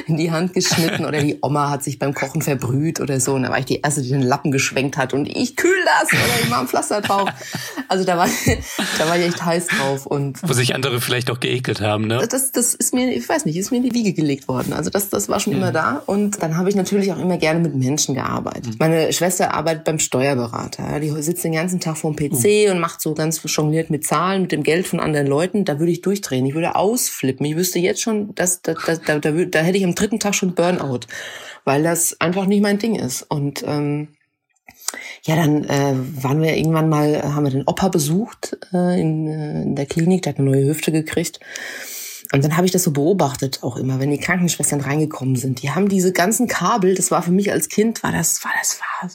[0.08, 3.34] in die Hand geschnitten oder die Oma hat sich beim Kochen verbrüht oder so.
[3.34, 6.12] Und da war ich die Erste, die den Lappen geschwenkt hat und ich kühl das
[6.12, 7.30] oder ich mach ein Pflaster drauf.
[7.88, 8.28] Also da war,
[8.98, 10.06] da war ich echt heiß drauf.
[10.06, 12.26] Und Wo sich andere vielleicht auch geekelt haben, ne?
[12.30, 14.74] Das, das ist mir, ich weiß nicht, ist mir in die Wiege gelegt worden.
[14.74, 15.60] Also das, das war schon mhm.
[15.60, 16.04] immer da.
[16.06, 18.74] Und dann habe ich natürlich auch immer gerne mit Menschen gearbeitet.
[18.74, 18.80] Mhm.
[18.98, 21.00] Meine Schwester arbeitet beim Steuerberater.
[21.00, 22.72] Die sitzt den ganzen Tag vorm PC mhm.
[22.72, 25.66] und macht so ganz jongliert mit Zahlen, mit dem Geld von anderen Leuten.
[25.66, 26.46] Da würde ich durchdrehen.
[26.48, 27.46] Ich würde ausflippen.
[27.46, 30.34] Ich wüsste jetzt schon, dass, da, da, da, da, da hätte ich am dritten Tag
[30.34, 31.02] schon Burnout,
[31.64, 33.22] weil das einfach nicht mein Ding ist.
[33.22, 34.08] Und ähm,
[35.24, 39.62] ja, dann äh, waren wir irgendwann mal, haben wir den Opa besucht äh, in, äh,
[39.62, 41.40] in der Klinik, der hat eine neue Hüfte gekriegt.
[42.32, 45.62] Und dann habe ich das so beobachtet, auch immer, wenn die Krankenschwestern reingekommen sind.
[45.62, 48.80] Die haben diese ganzen Kabel, das war für mich als Kind, war das, war das,
[48.80, 49.10] war,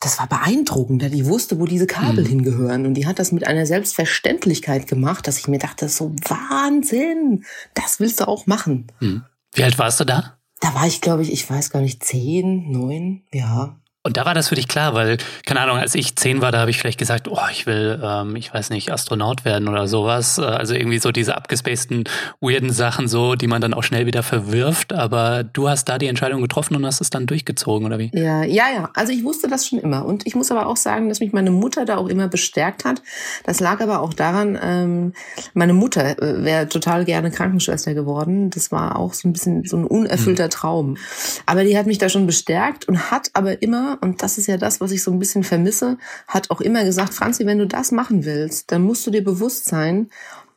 [0.00, 1.02] das war beeindruckend.
[1.12, 2.28] Die wusste, wo diese Kabel mhm.
[2.28, 2.86] hingehören.
[2.86, 7.44] Und die hat das mit einer Selbstverständlichkeit gemacht, dass ich mir dachte, so Wahnsinn,
[7.74, 8.86] das willst du auch machen.
[9.00, 9.24] Mhm.
[9.54, 10.38] Wie alt warst du da?
[10.60, 13.76] Da war ich, glaube ich, ich weiß gar nicht, zehn, neun, ja.
[14.06, 16.60] Und da war das für dich klar, weil, keine Ahnung, als ich zehn war, da
[16.60, 20.38] habe ich vielleicht gesagt, oh, ich will, ähm, ich weiß nicht, Astronaut werden oder sowas.
[20.38, 22.04] Äh, also irgendwie so diese abgespaceden,
[22.40, 24.92] weirden Sachen so, die man dann auch schnell wieder verwirft.
[24.92, 28.12] Aber du hast da die Entscheidung getroffen und hast es dann durchgezogen, oder wie?
[28.14, 28.90] Ja, ja, ja.
[28.94, 30.06] Also ich wusste das schon immer.
[30.06, 33.02] Und ich muss aber auch sagen, dass mich meine Mutter da auch immer bestärkt hat.
[33.42, 35.14] Das lag aber auch daran, ähm,
[35.52, 38.50] meine Mutter äh, wäre total gerne Krankenschwester geworden.
[38.50, 40.50] Das war auch so ein bisschen so ein unerfüllter hm.
[40.50, 40.96] Traum.
[41.44, 44.56] Aber die hat mich da schon bestärkt und hat aber immer und das ist ja
[44.56, 47.92] das, was ich so ein bisschen vermisse, hat auch immer gesagt, Franzi, wenn du das
[47.92, 50.10] machen willst, dann musst du dir bewusst sein,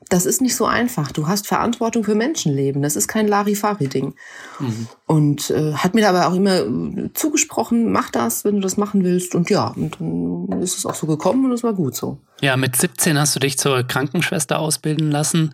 [0.10, 1.12] das ist nicht so einfach.
[1.12, 2.82] Du hast Verantwortung für Menschenleben.
[2.82, 4.15] Das ist kein Larifari-Ding.
[4.60, 4.88] Mhm.
[5.06, 9.04] Und äh, hat mir aber auch immer äh, zugesprochen, mach das, wenn du das machen
[9.04, 9.36] willst.
[9.36, 12.17] Und ja, und dann ist es auch so gekommen und es war gut so.
[12.41, 15.54] Ja, mit 17 hast du dich zur Krankenschwester ausbilden lassen.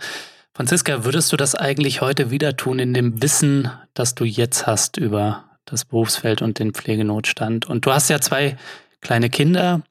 [0.54, 4.98] Franziska, würdest du das eigentlich heute wieder tun in dem Wissen, das du jetzt hast
[4.98, 7.66] über das Berufsfeld und den Pflegenotstand.
[7.66, 8.58] Und du hast ja zwei
[9.02, 9.82] kleine Kinder,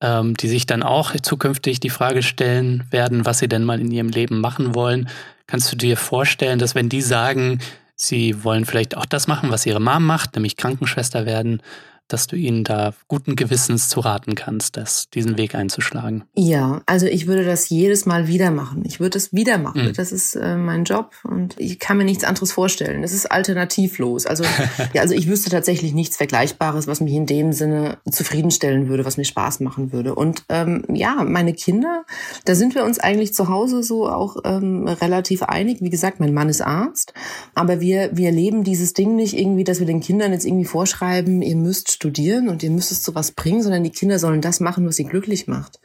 [0.00, 3.90] ähm, die sich dann auch zukünftig die Frage stellen werden, was sie denn mal in
[3.90, 5.08] ihrem Leben machen wollen.
[5.46, 7.60] Kannst du dir vorstellen, dass wenn die sagen,
[7.94, 11.62] sie wollen vielleicht auch das machen, was ihre Mom macht, nämlich Krankenschwester werden,
[12.08, 16.24] dass du ihnen da guten Gewissens zu raten kannst, das, diesen Weg einzuschlagen?
[16.34, 18.82] Ja, also ich würde das jedes Mal wieder machen.
[18.86, 19.86] Ich würde es wieder machen.
[19.86, 19.92] Mhm.
[19.94, 23.02] Das ist äh, mein Job und ich kann mir nichts anderes vorstellen.
[23.02, 24.26] Es ist alternativlos.
[24.26, 24.44] Also,
[24.94, 29.16] ja, also ich wüsste tatsächlich nichts Vergleichbares, was mich in dem Sinne zufriedenstellen würde, was
[29.16, 30.14] mir Spaß machen würde.
[30.14, 32.04] Und ähm, ja, meine Kinder,
[32.44, 35.78] da sind wir uns eigentlich zu Hause so auch ähm, relativ einig.
[35.80, 37.14] Wie gesagt, mein Mann ist Arzt,
[37.54, 41.42] aber wir, wir leben dieses Ding nicht irgendwie, dass wir den Kindern jetzt irgendwie vorschreiben,
[41.42, 44.60] ihr müsst studieren und ihr müsst es zu was bringen, sondern die Kinder sollen das
[44.60, 45.80] machen, was sie glücklich macht.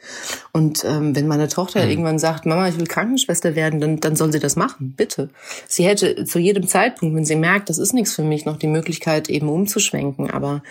[0.52, 1.90] Und ähm, wenn meine Tochter mhm.
[1.90, 5.30] irgendwann sagt, Mama, ich will Krankenschwester werden, dann, dann soll sie das machen, bitte.
[5.66, 8.68] Sie hätte zu jedem Zeitpunkt, wenn sie merkt, das ist nichts für mich, noch die
[8.68, 10.30] Möglichkeit eben umzuschwenken.
[10.30, 10.62] Aber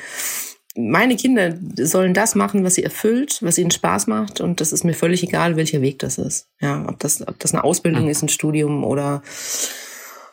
[0.75, 4.83] meine Kinder sollen das machen, was sie erfüllt, was ihnen Spaß macht und das ist
[4.83, 6.47] mir völlig egal, welcher Weg das ist.
[6.61, 8.09] Ja, ob das, ob das eine Ausbildung mhm.
[8.09, 9.21] ist, ein Studium oder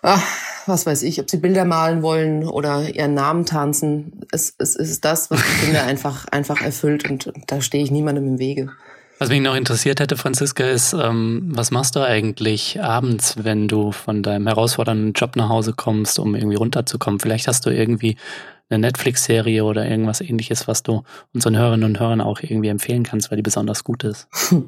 [0.08, 0.22] ach,
[0.66, 4.20] was weiß ich, ob sie Bilder malen wollen oder ihren Namen tanzen.
[4.32, 8.26] Es, es ist das, was die Kinder einfach, einfach erfüllt und da stehe ich niemandem
[8.26, 8.70] im Wege.
[9.18, 13.90] Was mich noch interessiert hätte, Franziska, ist, ähm, was machst du eigentlich abends, wenn du
[13.90, 17.18] von deinem herausfordernden Job nach Hause kommst, um irgendwie runterzukommen?
[17.18, 18.16] Vielleicht hast du irgendwie
[18.70, 21.02] eine Netflix-Serie oder irgendwas ähnliches, was du
[21.32, 24.28] unseren Hörerinnen und Hörern auch irgendwie empfehlen kannst, weil die besonders gut ist?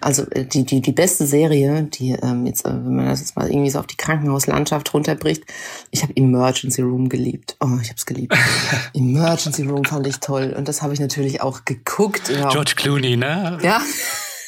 [0.00, 3.36] Also äh, die, die, die beste Serie, die ähm, jetzt, äh, wenn man das jetzt
[3.36, 5.44] mal irgendwie so auf die Krankenhauslandschaft runterbricht,
[5.90, 7.56] ich habe Emergency Room geliebt.
[7.60, 8.36] Oh, ich habe es geliebt.
[8.94, 10.54] Emergency Room fand ich toll.
[10.56, 12.28] Und das habe ich natürlich auch geguckt.
[12.28, 12.48] Ja.
[12.48, 13.58] George Clooney, ne?
[13.62, 13.80] Ja.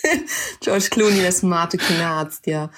[0.61, 2.71] George Clooney, der smarte Kinderarzt, ja.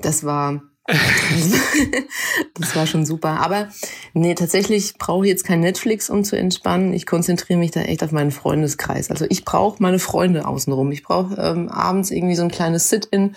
[0.00, 0.60] Das war
[2.54, 3.40] das war schon super.
[3.40, 3.68] Aber
[4.12, 6.92] nee, tatsächlich brauche ich jetzt kein Netflix, um zu entspannen.
[6.92, 9.10] Ich konzentriere mich da echt auf meinen Freundeskreis.
[9.10, 10.92] Also ich brauche meine Freunde außenrum.
[10.92, 13.36] Ich brauche ähm, abends irgendwie so ein kleines Sit-in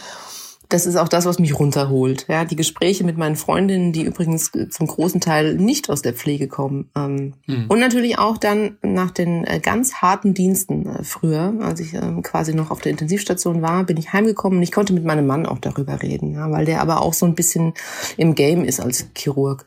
[0.70, 2.26] das ist auch das, was mich runterholt.
[2.28, 6.48] Ja, die Gespräche mit meinen Freundinnen, die übrigens zum großen Teil nicht aus der Pflege
[6.48, 6.90] kommen.
[6.96, 7.66] Ähm, mhm.
[7.68, 12.24] Und natürlich auch dann nach den äh, ganz harten Diensten äh, früher, als ich ähm,
[12.24, 15.46] quasi noch auf der Intensivstation war, bin ich heimgekommen und ich konnte mit meinem Mann
[15.46, 17.74] auch darüber reden, ja, weil der aber auch so ein bisschen
[18.18, 19.66] im Game ist als Chirurg.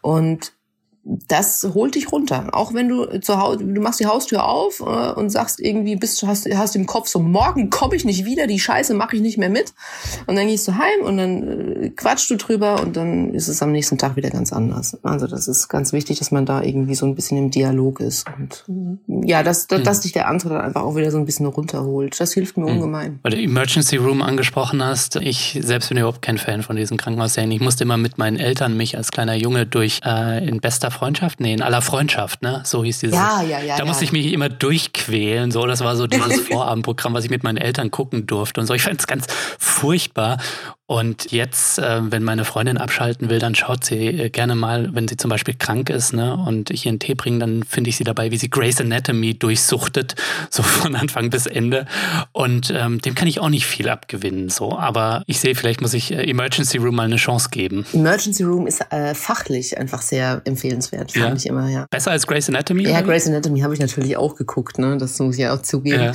[0.00, 0.52] Und
[1.28, 2.48] das holt dich runter.
[2.52, 6.20] Auch wenn du zu Hause, du machst die Haustür auf äh, und sagst irgendwie, bist
[6.20, 9.22] du hast, hast im Kopf so, morgen komme ich nicht wieder, die Scheiße mache ich
[9.22, 9.72] nicht mehr mit.
[10.26, 13.62] Und dann gehst du heim und dann äh, quatschst du drüber und dann ist es
[13.62, 14.98] am nächsten Tag wieder ganz anders.
[15.04, 18.26] Also das ist ganz wichtig, dass man da irgendwie so ein bisschen im Dialog ist.
[18.36, 18.64] Und
[19.06, 22.18] ja, dass, dass, dass dich der andere dann einfach auch wieder so ein bisschen runterholt.
[22.18, 22.74] Das hilft mir hm.
[22.74, 23.20] ungemein.
[23.22, 27.52] Weil du Emergency Room angesprochen hast, ich selbst bin überhaupt kein Fan von diesen Krankenhausserien.
[27.52, 31.40] Ich musste immer mit meinen Eltern mich als kleiner Junge durch äh, in bester Freundschaft?
[31.40, 32.62] Nee, in aller Freundschaft, ne?
[32.64, 33.14] So hieß dieses.
[33.14, 33.76] Ja, ja, ja.
[33.76, 35.50] Da musste ich mich immer durchquälen.
[35.50, 38.74] So, das war so dieses Vorabendprogramm, was ich mit meinen Eltern gucken durfte und so.
[38.74, 39.26] Ich fand es ganz
[39.58, 40.38] furchtbar.
[40.88, 45.08] Und jetzt, äh, wenn meine Freundin abschalten will, dann schaut sie äh, gerne mal, wenn
[45.08, 47.96] sie zum Beispiel krank ist, ne, und ich ihr einen Tee bringe, dann finde ich
[47.96, 50.14] sie dabei, wie sie Grey's Anatomy durchsuchtet,
[50.50, 51.86] so von Anfang bis Ende.
[52.30, 54.78] Und ähm, dem kann ich auch nicht viel abgewinnen, so.
[54.78, 57.84] Aber ich sehe, vielleicht muss ich äh, Emergency Room mal eine Chance geben.
[57.92, 61.34] Emergency Room ist äh, fachlich einfach sehr empfehlenswert, fand ja.
[61.34, 61.86] ich immer, ja.
[61.90, 62.84] Besser als Grey's Anatomy?
[62.88, 66.00] Ja, Grey's Anatomy habe ich natürlich auch geguckt, ne, das muss ich ja auch zugeben.
[66.00, 66.12] Ja.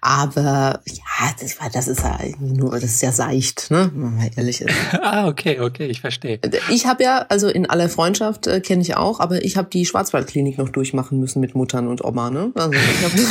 [0.00, 4.60] Aber ja, das, das ist ja nur, das ist ja seicht, ne man mal ehrlich
[4.60, 4.74] ist.
[5.02, 6.38] ah, okay, okay, ich verstehe.
[6.70, 9.86] Ich habe ja, also in aller Freundschaft äh, kenne ich auch, aber ich habe die
[9.86, 12.30] Schwarzwaldklinik noch durchmachen müssen mit Muttern und Oma.
[12.30, 12.52] Ne?
[12.54, 12.72] Also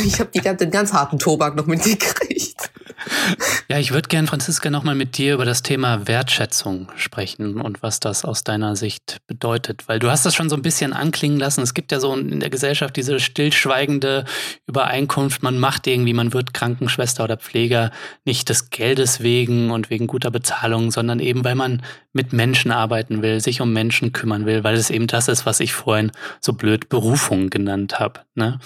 [0.04, 2.70] ich habe hab den ganz harten Tobak noch mitgekriegt.
[3.68, 8.00] Ja, ich würde gern, Franziska, nochmal mit dir über das Thema Wertschätzung sprechen und was
[8.00, 9.88] das aus deiner Sicht bedeutet.
[9.88, 11.62] Weil du hast das schon so ein bisschen anklingen lassen.
[11.62, 14.24] Es gibt ja so in der Gesellschaft diese stillschweigende
[14.66, 17.90] Übereinkunft, man macht irgendwie, man wird Krankenschwester oder Pfleger
[18.24, 21.82] nicht des Geldes wegen und wegen guter Bezahlung, sondern eben, weil man
[22.12, 25.60] mit Menschen arbeiten will, sich um Menschen kümmern will, weil es eben das ist, was
[25.60, 28.20] ich vorhin so blöd Berufung genannt habe.
[28.34, 28.58] Ne?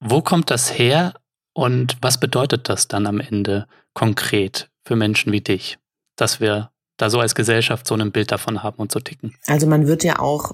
[0.00, 1.14] Wo kommt das her
[1.52, 5.78] und was bedeutet das dann am Ende konkret für Menschen wie dich,
[6.16, 9.34] dass wir da so als Gesellschaft so ein Bild davon haben und so ticken.
[9.46, 10.52] Also man wird ja auch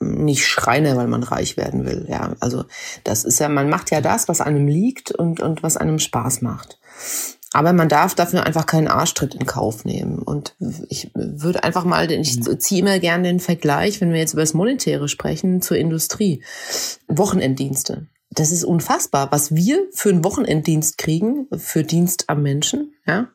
[0.00, 2.06] nicht Schreiner, weil man reich werden will.
[2.08, 2.64] Ja, also
[3.04, 6.42] das ist ja, man macht ja das, was einem liegt und, und was einem Spaß
[6.42, 6.78] macht.
[7.52, 10.18] Aber man darf dafür einfach keinen Arschtritt in Kauf nehmen.
[10.18, 10.54] Und
[10.88, 12.60] ich würde einfach mal, ich mhm.
[12.60, 16.42] ziehe immer gerne den Vergleich, wenn wir jetzt über das Monetäre sprechen, zur Industrie.
[17.08, 22.92] Wochenenddienste das ist unfassbar, was wir für einen Wochenenddienst kriegen, für Dienst am Menschen.
[23.06, 23.28] Ja,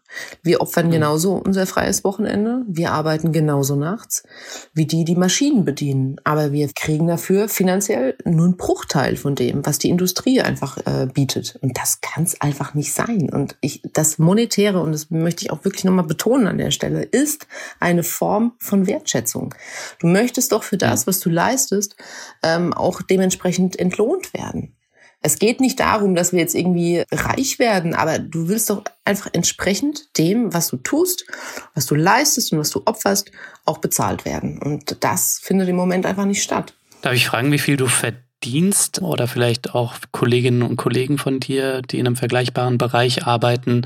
[0.43, 0.91] wir opfern mhm.
[0.91, 2.63] genauso unser freies Wochenende.
[2.67, 4.23] Wir arbeiten genauso nachts
[4.73, 6.17] wie die, die Maschinen bedienen.
[6.25, 11.07] Aber wir kriegen dafür finanziell nur einen Bruchteil von dem, was die Industrie einfach äh,
[11.07, 11.57] bietet.
[11.61, 13.29] Und das kann es einfach nicht sein.
[13.29, 17.03] Und ich, das Monetäre, und das möchte ich auch wirklich nochmal betonen an der Stelle,
[17.03, 17.47] ist
[17.79, 19.55] eine Form von Wertschätzung.
[19.99, 21.95] Du möchtest doch für das, was du leistest,
[22.43, 24.75] ähm, auch dementsprechend entlohnt werden.
[25.21, 29.29] Es geht nicht darum, dass wir jetzt irgendwie reich werden, aber du willst doch einfach
[29.33, 31.25] entsprechend dem, was du tust,
[31.75, 33.31] was du leistest und was du opferst,
[33.65, 34.57] auch bezahlt werden.
[34.57, 36.73] Und das findet im Moment einfach nicht statt.
[37.03, 41.83] Darf ich fragen, wie viel du verdienst oder vielleicht auch Kolleginnen und Kollegen von dir,
[41.83, 43.85] die in einem vergleichbaren Bereich arbeiten?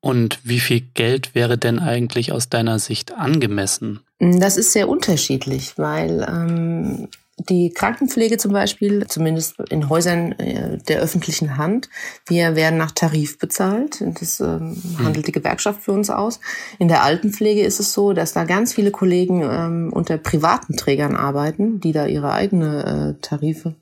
[0.00, 4.00] Und wie viel Geld wäre denn eigentlich aus deiner Sicht angemessen?
[4.18, 11.00] Das ist sehr unterschiedlich, weil ähm, die Krankenpflege zum Beispiel, zumindest in Häusern äh, der
[11.00, 11.88] öffentlichen Hand,
[12.26, 14.02] wir werden nach Tarif bezahlt.
[14.20, 15.04] Das ähm, hm.
[15.04, 16.40] handelt die Gewerkschaft für uns aus.
[16.78, 21.16] In der Altenpflege ist es so, dass da ganz viele Kollegen ähm, unter privaten Trägern
[21.16, 23.74] arbeiten, die da ihre eigene äh, Tarife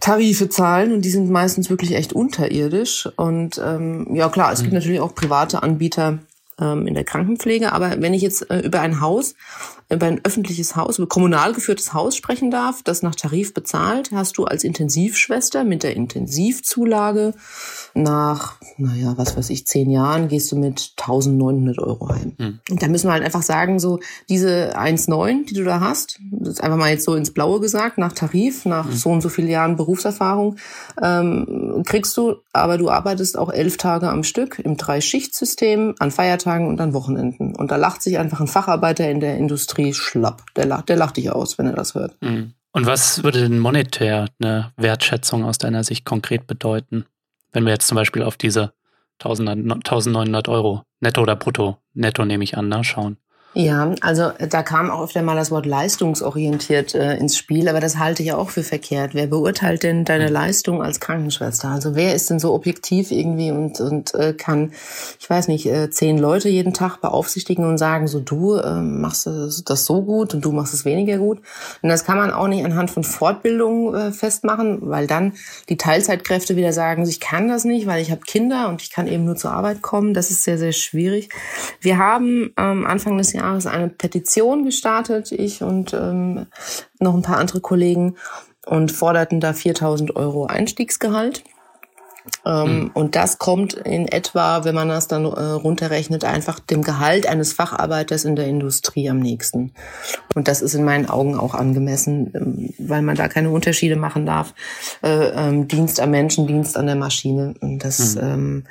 [0.00, 3.08] Tarife zahlen und die sind meistens wirklich echt unterirdisch.
[3.16, 4.78] Und ähm, ja klar, es gibt hm.
[4.78, 6.20] natürlich auch private Anbieter,
[6.60, 7.72] ähm, in der Krankenpflege.
[7.72, 9.34] Aber wenn ich jetzt äh, über ein Haus,
[9.88, 14.36] über ein öffentliches Haus, über kommunal geführtes Haus sprechen darf, das nach Tarif bezahlt, hast
[14.36, 17.34] du als Intensivschwester mit der Intensivzulage
[17.94, 22.32] nach, naja, was weiß ich, zehn Jahren gehst du mit 1900 Euro heim.
[22.38, 22.58] Hm.
[22.68, 26.54] Und da müssen wir halt einfach sagen, so diese 1,9, die du da hast, das
[26.54, 28.96] ist einfach mal jetzt so ins Blaue gesagt, nach Tarif, nach hm.
[28.96, 30.56] so und so vielen Jahren Berufserfahrung,
[31.00, 36.66] ähm, kriegst du, aber du arbeitest auch elf Tage am Stück im Drei-Schicht-System an Feiertagen
[36.66, 37.54] und an Wochenenden.
[37.54, 40.42] Und da lacht sich einfach ein Facharbeiter in der Industrie schlapp.
[40.54, 42.16] Der lacht, der lacht dich aus, wenn er das hört.
[42.20, 42.54] Mhm.
[42.72, 47.06] Und was würde denn monetär eine Wertschätzung aus deiner Sicht konkret bedeuten?
[47.52, 48.74] Wenn wir jetzt zum Beispiel auf diese
[49.22, 53.16] 1900 Euro netto oder brutto, netto nehme ich an, ne, schauen.
[53.58, 57.80] Ja, also äh, da kam auch öfter mal das Wort leistungsorientiert äh, ins Spiel, aber
[57.80, 59.14] das halte ich auch für verkehrt.
[59.14, 61.70] Wer beurteilt denn deine Leistung als Krankenschwester?
[61.70, 64.72] Also wer ist denn so objektiv irgendwie und, und äh, kann,
[65.18, 69.26] ich weiß nicht, äh, zehn Leute jeden Tag beaufsichtigen und sagen, so du äh, machst
[69.26, 71.40] das so gut und du machst es weniger gut.
[71.80, 75.32] Und das kann man auch nicht anhand von Fortbildung äh, festmachen, weil dann
[75.70, 79.06] die Teilzeitkräfte wieder sagen, ich kann das nicht, weil ich habe Kinder und ich kann
[79.06, 80.12] eben nur zur Arbeit kommen.
[80.12, 81.30] Das ist sehr, sehr schwierig.
[81.80, 86.46] Wir haben ähm, Anfang des Jahres Jahres eine Petition gestartet, ich und ähm,
[86.98, 88.16] noch ein paar andere Kollegen,
[88.66, 91.44] und forderten da 4000 Euro Einstiegsgehalt.
[92.44, 92.90] Ähm, mhm.
[92.92, 97.52] Und das kommt in etwa, wenn man das dann äh, runterrechnet, einfach dem Gehalt eines
[97.52, 99.72] Facharbeiters in der Industrie am nächsten.
[100.34, 104.26] Und das ist in meinen Augen auch angemessen, ähm, weil man da keine Unterschiede machen
[104.26, 104.54] darf.
[105.04, 107.54] Äh, ähm, Dienst am Menschen, Dienst an der Maschine.
[107.60, 108.64] Und das, mhm.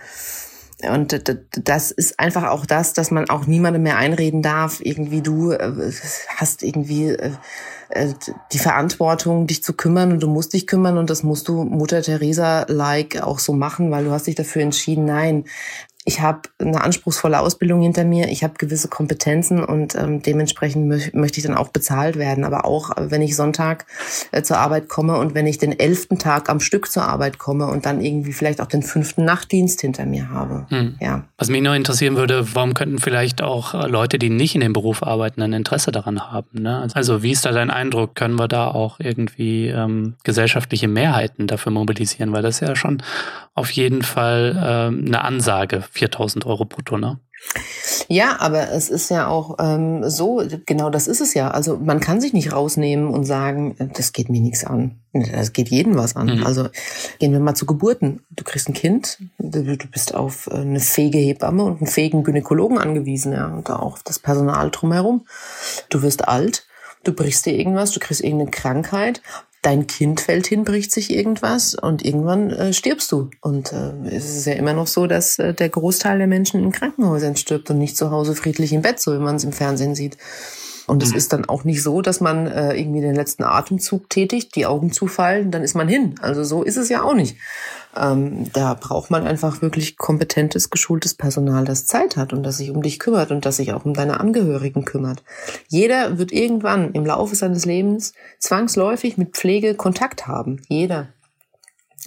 [0.90, 5.52] Und das ist einfach auch das, dass man auch niemandem mehr einreden darf, irgendwie du
[5.52, 5.92] äh,
[6.38, 7.32] hast irgendwie äh,
[7.90, 8.14] äh,
[8.52, 12.02] die Verantwortung, dich zu kümmern und du musst dich kümmern und das musst du Mutter
[12.02, 15.06] Teresa-like auch so machen, weil du hast dich dafür entschieden.
[15.06, 15.46] Nein,
[16.08, 21.00] ich habe eine anspruchsvolle Ausbildung hinter mir, ich habe gewisse Kompetenzen und ähm, dementsprechend mö
[21.14, 22.44] möchte ich dann auch bezahlt werden.
[22.44, 23.88] Aber auch, äh, wenn ich Sonntag
[24.32, 27.66] äh, zur Arbeit komme und wenn ich den elften Tag am Stück zur Arbeit komme
[27.66, 30.68] und dann irgendwie vielleicht auch den fünften Nachtdienst hinter mir habe.
[30.70, 30.96] Hm.
[31.02, 31.24] Ja.
[31.40, 34.74] Was mich noch interessieren würde, warum könnten vielleicht auch äh, Leute, die nicht in dem
[34.74, 36.62] Beruf arbeiten, ein Interesse daran haben?
[36.62, 36.88] Ne?
[36.94, 38.14] Also wie ist da dein Eindruck?
[38.14, 42.32] Können wir da auch irgendwie ähm, gesellschaftliche Mehrheiten dafür mobilisieren?
[42.32, 43.02] Weil das ist ja schon
[43.56, 47.20] auf jeden Fall ähm, eine Ansage, 4000 Euro brutto, ne?
[48.08, 51.52] Ja, aber es ist ja auch ähm, so, genau das ist es ja.
[51.52, 55.00] Also man kann sich nicht rausnehmen und sagen, das geht mir nichts an.
[55.14, 56.38] Das geht jedem was an.
[56.38, 56.46] Mhm.
[56.46, 56.68] Also
[57.20, 58.22] gehen wir mal zu Geburten.
[58.30, 63.32] Du kriegst ein Kind, du, bist auf eine fähige Hebamme und einen fähigen Gynäkologen angewiesen,
[63.32, 65.26] ja, und auch auf das Personal drumherum.
[65.90, 66.66] Du wirst alt,
[67.04, 69.22] du brichst dir irgendwas, du kriegst irgendeine Krankheit
[69.66, 73.32] dein Kind fällt hin, bricht sich irgendwas und irgendwann äh, stirbst du.
[73.42, 76.72] Und äh, es ist ja immer noch so, dass äh, der Großteil der Menschen in
[76.72, 79.96] Krankenhäusern stirbt und nicht zu Hause friedlich im Bett, so wie man es im Fernsehen
[79.96, 80.18] sieht.
[80.88, 81.18] Und es mhm.
[81.18, 84.92] ist dann auch nicht so, dass man äh, irgendwie den letzten Atemzug tätigt, die Augen
[84.92, 86.16] zufallen, dann ist man hin.
[86.22, 87.38] Also so ist es ja auch nicht.
[87.96, 92.70] Ähm, da braucht man einfach wirklich kompetentes, geschultes Personal, das Zeit hat und das sich
[92.70, 95.24] um dich kümmert und das sich auch um deine Angehörigen kümmert.
[95.70, 100.62] Jeder wird irgendwann im Laufe seines Lebens zwangsläufig mit Pflege Kontakt haben.
[100.68, 101.08] Jeder.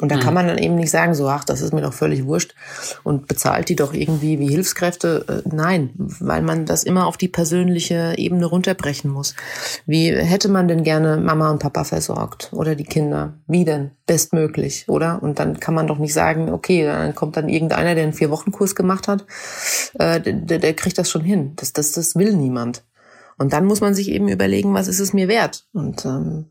[0.01, 0.21] Und da mhm.
[0.21, 2.55] kann man dann eben nicht sagen, so, ach, das ist mir doch völlig wurscht
[3.03, 5.43] und bezahlt die doch irgendwie wie Hilfskräfte.
[5.45, 9.35] Äh, nein, weil man das immer auf die persönliche Ebene runterbrechen muss.
[9.87, 13.35] Wie hätte man denn gerne Mama und Papa versorgt oder die Kinder?
[13.47, 13.91] Wie denn?
[14.07, 15.23] Bestmöglich, oder?
[15.23, 18.75] Und dann kann man doch nicht sagen, okay, dann kommt dann irgendeiner, der einen Vier-Wochen-Kurs
[18.75, 19.27] gemacht hat,
[19.99, 21.53] äh, der, der kriegt das schon hin.
[21.57, 22.85] Das, das, das will niemand.
[23.37, 25.67] Und dann muss man sich eben überlegen, was ist es mir wert?
[25.73, 26.47] Und ähm,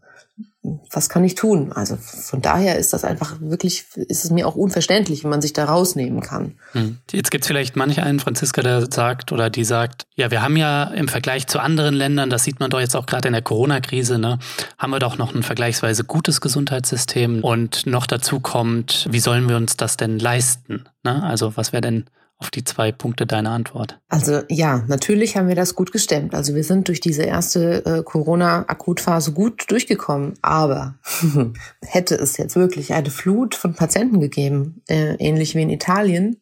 [0.92, 1.72] was kann ich tun?
[1.72, 5.54] Also von daher ist das einfach wirklich, ist es mir auch unverständlich, wie man sich
[5.54, 6.56] da rausnehmen kann.
[6.74, 6.98] Hm.
[7.12, 10.58] Jetzt gibt es vielleicht manch einen Franziska, der sagt oder die sagt, ja, wir haben
[10.58, 13.42] ja im Vergleich zu anderen Ländern, das sieht man doch jetzt auch gerade in der
[13.42, 14.40] Corona-Krise, ne,
[14.78, 19.58] haben wir doch noch ein vergleichsweise gutes Gesundheitssystem und noch dazu kommt, wie sollen wir
[19.58, 20.86] uns das denn leisten?
[21.04, 21.24] Ne?
[21.24, 22.06] Also was wäre denn
[22.40, 24.00] auf die zwei Punkte deine Antwort?
[24.10, 26.36] Also ja, natürlich haben wir das gut gestemmt.
[26.36, 30.34] Also wir sind durch diese erste äh, Corona-Akutphase gut durchgekommen.
[30.42, 30.96] Aber
[31.82, 36.42] hätte es jetzt wirklich eine Flut von Patienten gegeben, äh, ähnlich wie in Italien,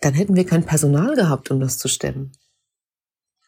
[0.00, 2.32] dann hätten wir kein Personal gehabt, um das zu stemmen.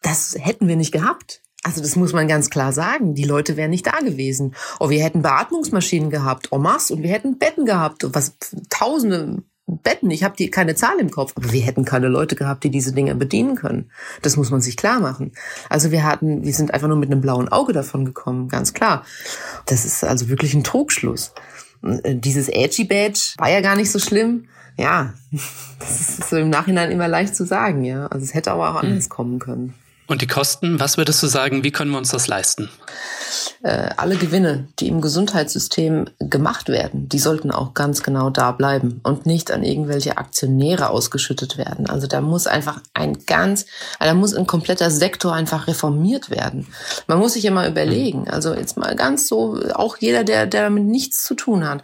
[0.03, 1.43] Das hätten wir nicht gehabt.
[1.63, 3.15] Also das muss man ganz klar sagen.
[3.15, 4.55] Die Leute wären nicht da gewesen.
[4.79, 8.39] Oh, wir hätten Beatmungsmaschinen gehabt, en masse, und wir hätten Betten gehabt, was
[8.71, 9.43] Tausende,
[9.79, 10.11] Betten.
[10.11, 12.93] Ich habe die keine Zahl im Kopf, aber wir hätten keine Leute gehabt, die diese
[12.93, 13.91] Dinge bedienen können.
[14.23, 15.33] Das muss man sich klar machen.
[15.69, 19.05] Also wir hatten, wir sind einfach nur mit einem blauen Auge davon gekommen, ganz klar.
[19.67, 21.33] Das ist also wirklich ein Trugschluss.
[21.83, 24.49] Äh, dieses Edgy Badge war ja gar nicht so schlimm.
[24.77, 25.15] Ja,
[25.79, 28.07] das ist so im Nachhinein immer leicht zu sagen, ja.
[28.07, 29.75] Also es hätte aber auch anders kommen können.
[30.11, 32.69] Und die Kosten, was würdest du sagen, wie können wir uns das leisten?
[33.63, 39.01] Äh, alle Gewinne, die im Gesundheitssystem gemacht werden, die sollten auch ganz genau da bleiben
[39.05, 41.89] und nicht an irgendwelche Aktionäre ausgeschüttet werden.
[41.89, 43.67] Also da muss einfach ein ganz,
[44.01, 46.67] da muss ein kompletter Sektor einfach reformiert werden.
[47.07, 50.87] Man muss sich immer überlegen, also jetzt mal ganz so, auch jeder, der, der damit
[50.87, 51.83] nichts zu tun hat.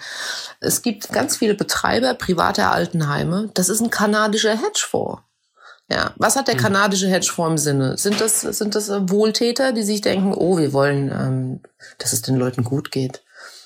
[0.59, 3.51] Es gibt ganz viele Betreiber privater Altenheime.
[3.55, 5.23] Das ist ein kanadischer Hedgefonds.
[5.91, 6.63] Ja, was hat der hm.
[6.63, 7.97] kanadische Hedgefonds im Sinne?
[7.97, 11.61] Sind das, sind das Wohltäter, die sich denken, oh, wir wollen, ähm,
[11.99, 13.23] dass es den Leuten gut geht?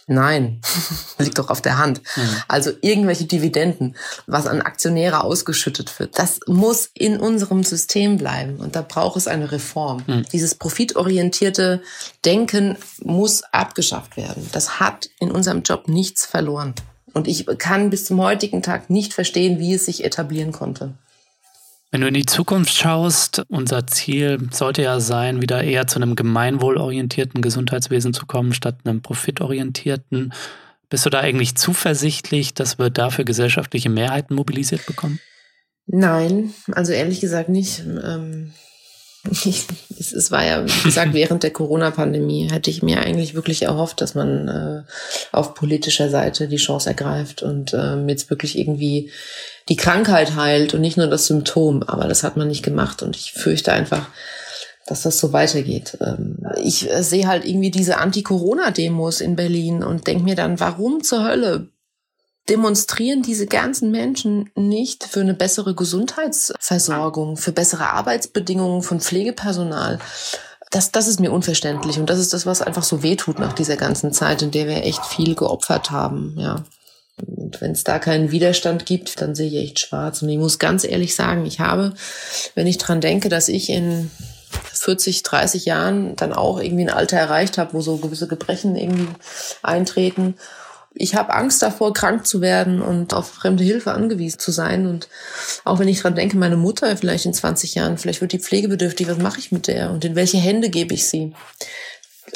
[0.06, 0.60] Nein,
[1.18, 2.02] liegt doch auf der Hand.
[2.16, 2.36] Mhm.
[2.48, 8.56] Also irgendwelche Dividenden, was an Aktionäre ausgeschüttet wird, das muss in unserem System bleiben.
[8.56, 10.02] Und da braucht es eine Reform.
[10.06, 10.26] Mhm.
[10.32, 11.80] Dieses profitorientierte
[12.24, 14.48] Denken muss abgeschafft werden.
[14.50, 16.74] Das hat in unserem Job nichts verloren.
[17.12, 20.94] Und ich kann bis zum heutigen Tag nicht verstehen, wie es sich etablieren konnte.
[21.90, 26.14] Wenn du in die Zukunft schaust, unser Ziel sollte ja sein, wieder eher zu einem
[26.14, 30.32] gemeinwohlorientierten Gesundheitswesen zu kommen, statt einem profitorientierten.
[30.88, 35.18] Bist du da eigentlich zuversichtlich, dass wir dafür gesellschaftliche Mehrheiten mobilisiert bekommen?
[35.86, 37.80] Nein, also ehrlich gesagt nicht.
[37.80, 38.52] Ähm,
[39.44, 39.66] Ich,
[39.98, 44.14] es war ja, wie gesagt, während der Corona-Pandemie hätte ich mir eigentlich wirklich erhofft, dass
[44.14, 44.82] man äh,
[45.32, 49.10] auf politischer Seite die Chance ergreift und ähm, jetzt wirklich irgendwie
[49.70, 51.82] die Krankheit heilt und nicht nur das Symptom.
[51.84, 54.08] Aber das hat man nicht gemacht und ich fürchte einfach,
[54.86, 55.96] dass das so weitergeht.
[56.00, 61.02] Ähm, ich äh, sehe halt irgendwie diese Anti-Corona-Demos in Berlin und denke mir dann, warum
[61.02, 61.68] zur Hölle
[62.48, 70.00] demonstrieren diese ganzen Menschen nicht für eine bessere Gesundheitsversorgung, für bessere Arbeitsbedingungen von Pflegepersonal.
[70.72, 73.76] Das, das ist mir unverständlich und das ist das, was einfach so wehtut nach dieser
[73.76, 76.64] ganzen Zeit, in der wir echt viel geopfert haben, ja.
[77.26, 80.22] Und wenn es da keinen Widerstand gibt, dann sehe ich echt schwarz.
[80.22, 81.94] Und ich muss ganz ehrlich sagen, ich habe,
[82.54, 84.10] wenn ich dran denke, dass ich in
[84.72, 89.08] 40, 30 Jahren dann auch irgendwie ein Alter erreicht habe, wo so gewisse Gebrechen irgendwie
[89.62, 90.34] eintreten
[90.94, 94.86] ich habe Angst davor, krank zu werden und auf fremde Hilfe angewiesen zu sein.
[94.86, 95.08] Und
[95.64, 99.08] auch wenn ich dran denke, meine Mutter vielleicht in 20 Jahren, vielleicht wird die pflegebedürftig,
[99.08, 101.32] was mache ich mit der und in welche Hände gebe ich sie?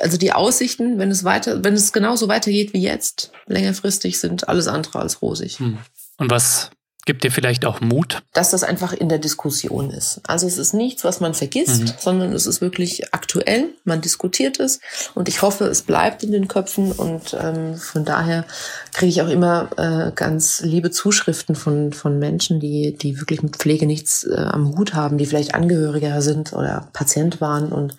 [0.01, 4.69] Also die Aussichten, wenn es weiter, wenn es genauso weitergeht wie jetzt, längerfristig sind alles
[4.69, 5.59] andere als rosig.
[5.59, 5.79] Hm.
[6.19, 6.71] Und was
[7.07, 8.23] Gibt dir vielleicht auch Mut?
[8.33, 10.21] Dass das einfach in der Diskussion ist.
[10.27, 11.93] Also es ist nichts, was man vergisst, mhm.
[11.99, 13.75] sondern es ist wirklich aktuell.
[13.85, 14.81] Man diskutiert es
[15.15, 18.47] und ich hoffe, es bleibt in den Köpfen und ähm, von daher
[18.93, 23.57] kriege ich auch immer äh, ganz liebe Zuschriften von, von Menschen, die, die wirklich mit
[23.57, 27.97] Pflege nichts äh, am Hut haben, die vielleicht Angehöriger sind oder Patient waren und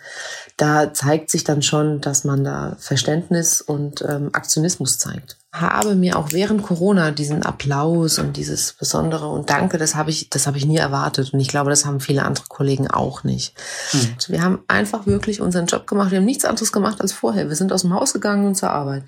[0.57, 6.17] da zeigt sich dann schon, dass man da Verständnis und ähm, Aktionismus zeigt habe mir
[6.17, 10.57] auch während Corona diesen Applaus und dieses Besondere und Danke, das habe ich, das habe
[10.57, 11.33] ich nie erwartet.
[11.33, 13.53] Und ich glaube, das haben viele andere Kollegen auch nicht.
[13.93, 14.15] Mhm.
[14.27, 16.11] Wir haben einfach wirklich unseren Job gemacht.
[16.11, 17.47] Wir haben nichts anderes gemacht als vorher.
[17.47, 19.03] Wir sind aus dem Haus gegangen und zur Arbeit.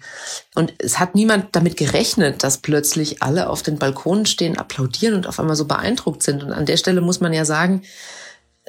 [0.55, 5.27] Und es hat niemand damit gerechnet, dass plötzlich alle auf den Balkonen stehen, applaudieren und
[5.27, 6.43] auf einmal so beeindruckt sind.
[6.43, 7.81] Und an der Stelle muss man ja sagen,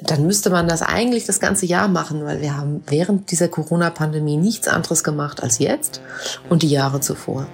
[0.01, 4.37] dann müsste man das eigentlich das ganze Jahr machen, weil wir haben während dieser Corona-Pandemie
[4.37, 6.01] nichts anderes gemacht als jetzt
[6.49, 7.47] und die Jahre zuvor.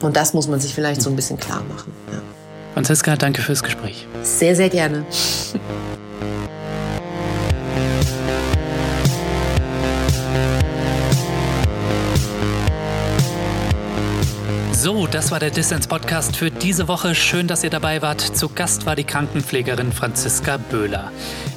[0.00, 1.92] Und das muss man sich vielleicht so ein bisschen klar machen.
[2.12, 2.20] Ja.
[2.74, 4.06] Franziska, danke fürs Gespräch.
[4.22, 5.04] Sehr, sehr gerne.
[14.72, 17.16] So, das war der Distance Podcast für diese Woche.
[17.16, 18.20] Schön, dass ihr dabei wart.
[18.20, 21.10] Zu Gast war die Krankenpflegerin Franziska Böhler.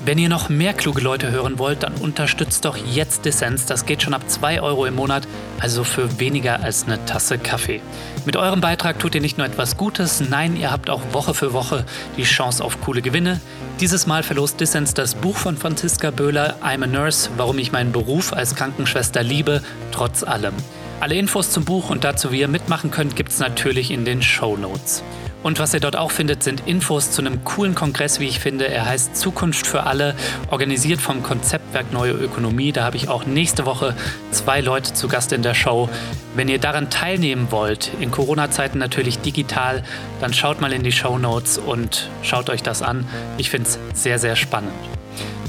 [0.03, 3.67] Wenn ihr noch mehr kluge Leute hören wollt, dann unterstützt doch jetzt Dissens.
[3.67, 5.27] Das geht schon ab 2 Euro im Monat,
[5.59, 7.81] also für weniger als eine Tasse Kaffee.
[8.25, 11.53] Mit eurem Beitrag tut ihr nicht nur etwas Gutes, nein, ihr habt auch Woche für
[11.53, 11.85] Woche
[12.17, 13.39] die Chance auf coole Gewinne.
[13.79, 17.91] Dieses Mal verlost Dissens das Buch von Franziska Böhler, I'm a Nurse, warum ich meinen
[17.91, 20.55] Beruf als Krankenschwester liebe, trotz allem.
[20.99, 24.23] Alle Infos zum Buch und dazu, wie ihr mitmachen könnt, gibt es natürlich in den
[24.23, 25.03] Show Notes.
[25.43, 28.67] Und was ihr dort auch findet, sind Infos zu einem coolen Kongress, wie ich finde.
[28.67, 30.15] Er heißt Zukunft für alle,
[30.51, 32.71] organisiert vom Konzeptwerk Neue Ökonomie.
[32.71, 33.95] Da habe ich auch nächste Woche
[34.31, 35.89] zwei Leute zu Gast in der Show.
[36.35, 39.83] Wenn ihr daran teilnehmen wollt, in Corona-Zeiten natürlich digital,
[40.19, 43.07] dann schaut mal in die Show Notes und schaut euch das an.
[43.37, 44.71] Ich finde es sehr, sehr spannend.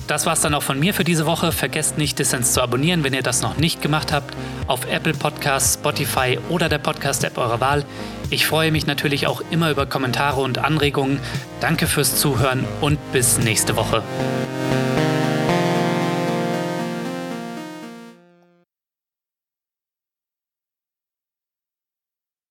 [0.08, 1.52] Das war es dann auch von mir für diese Woche.
[1.52, 4.34] Vergesst nicht, Dissens zu abonnieren, wenn ihr das noch nicht gemacht habt,
[4.66, 7.84] auf Apple Podcasts, Spotify oder der Podcast-App eurer Wahl.
[8.32, 11.20] Ich freue mich natürlich auch immer über Kommentare und Anregungen.
[11.60, 14.02] Danke fürs Zuhören und bis nächste Woche.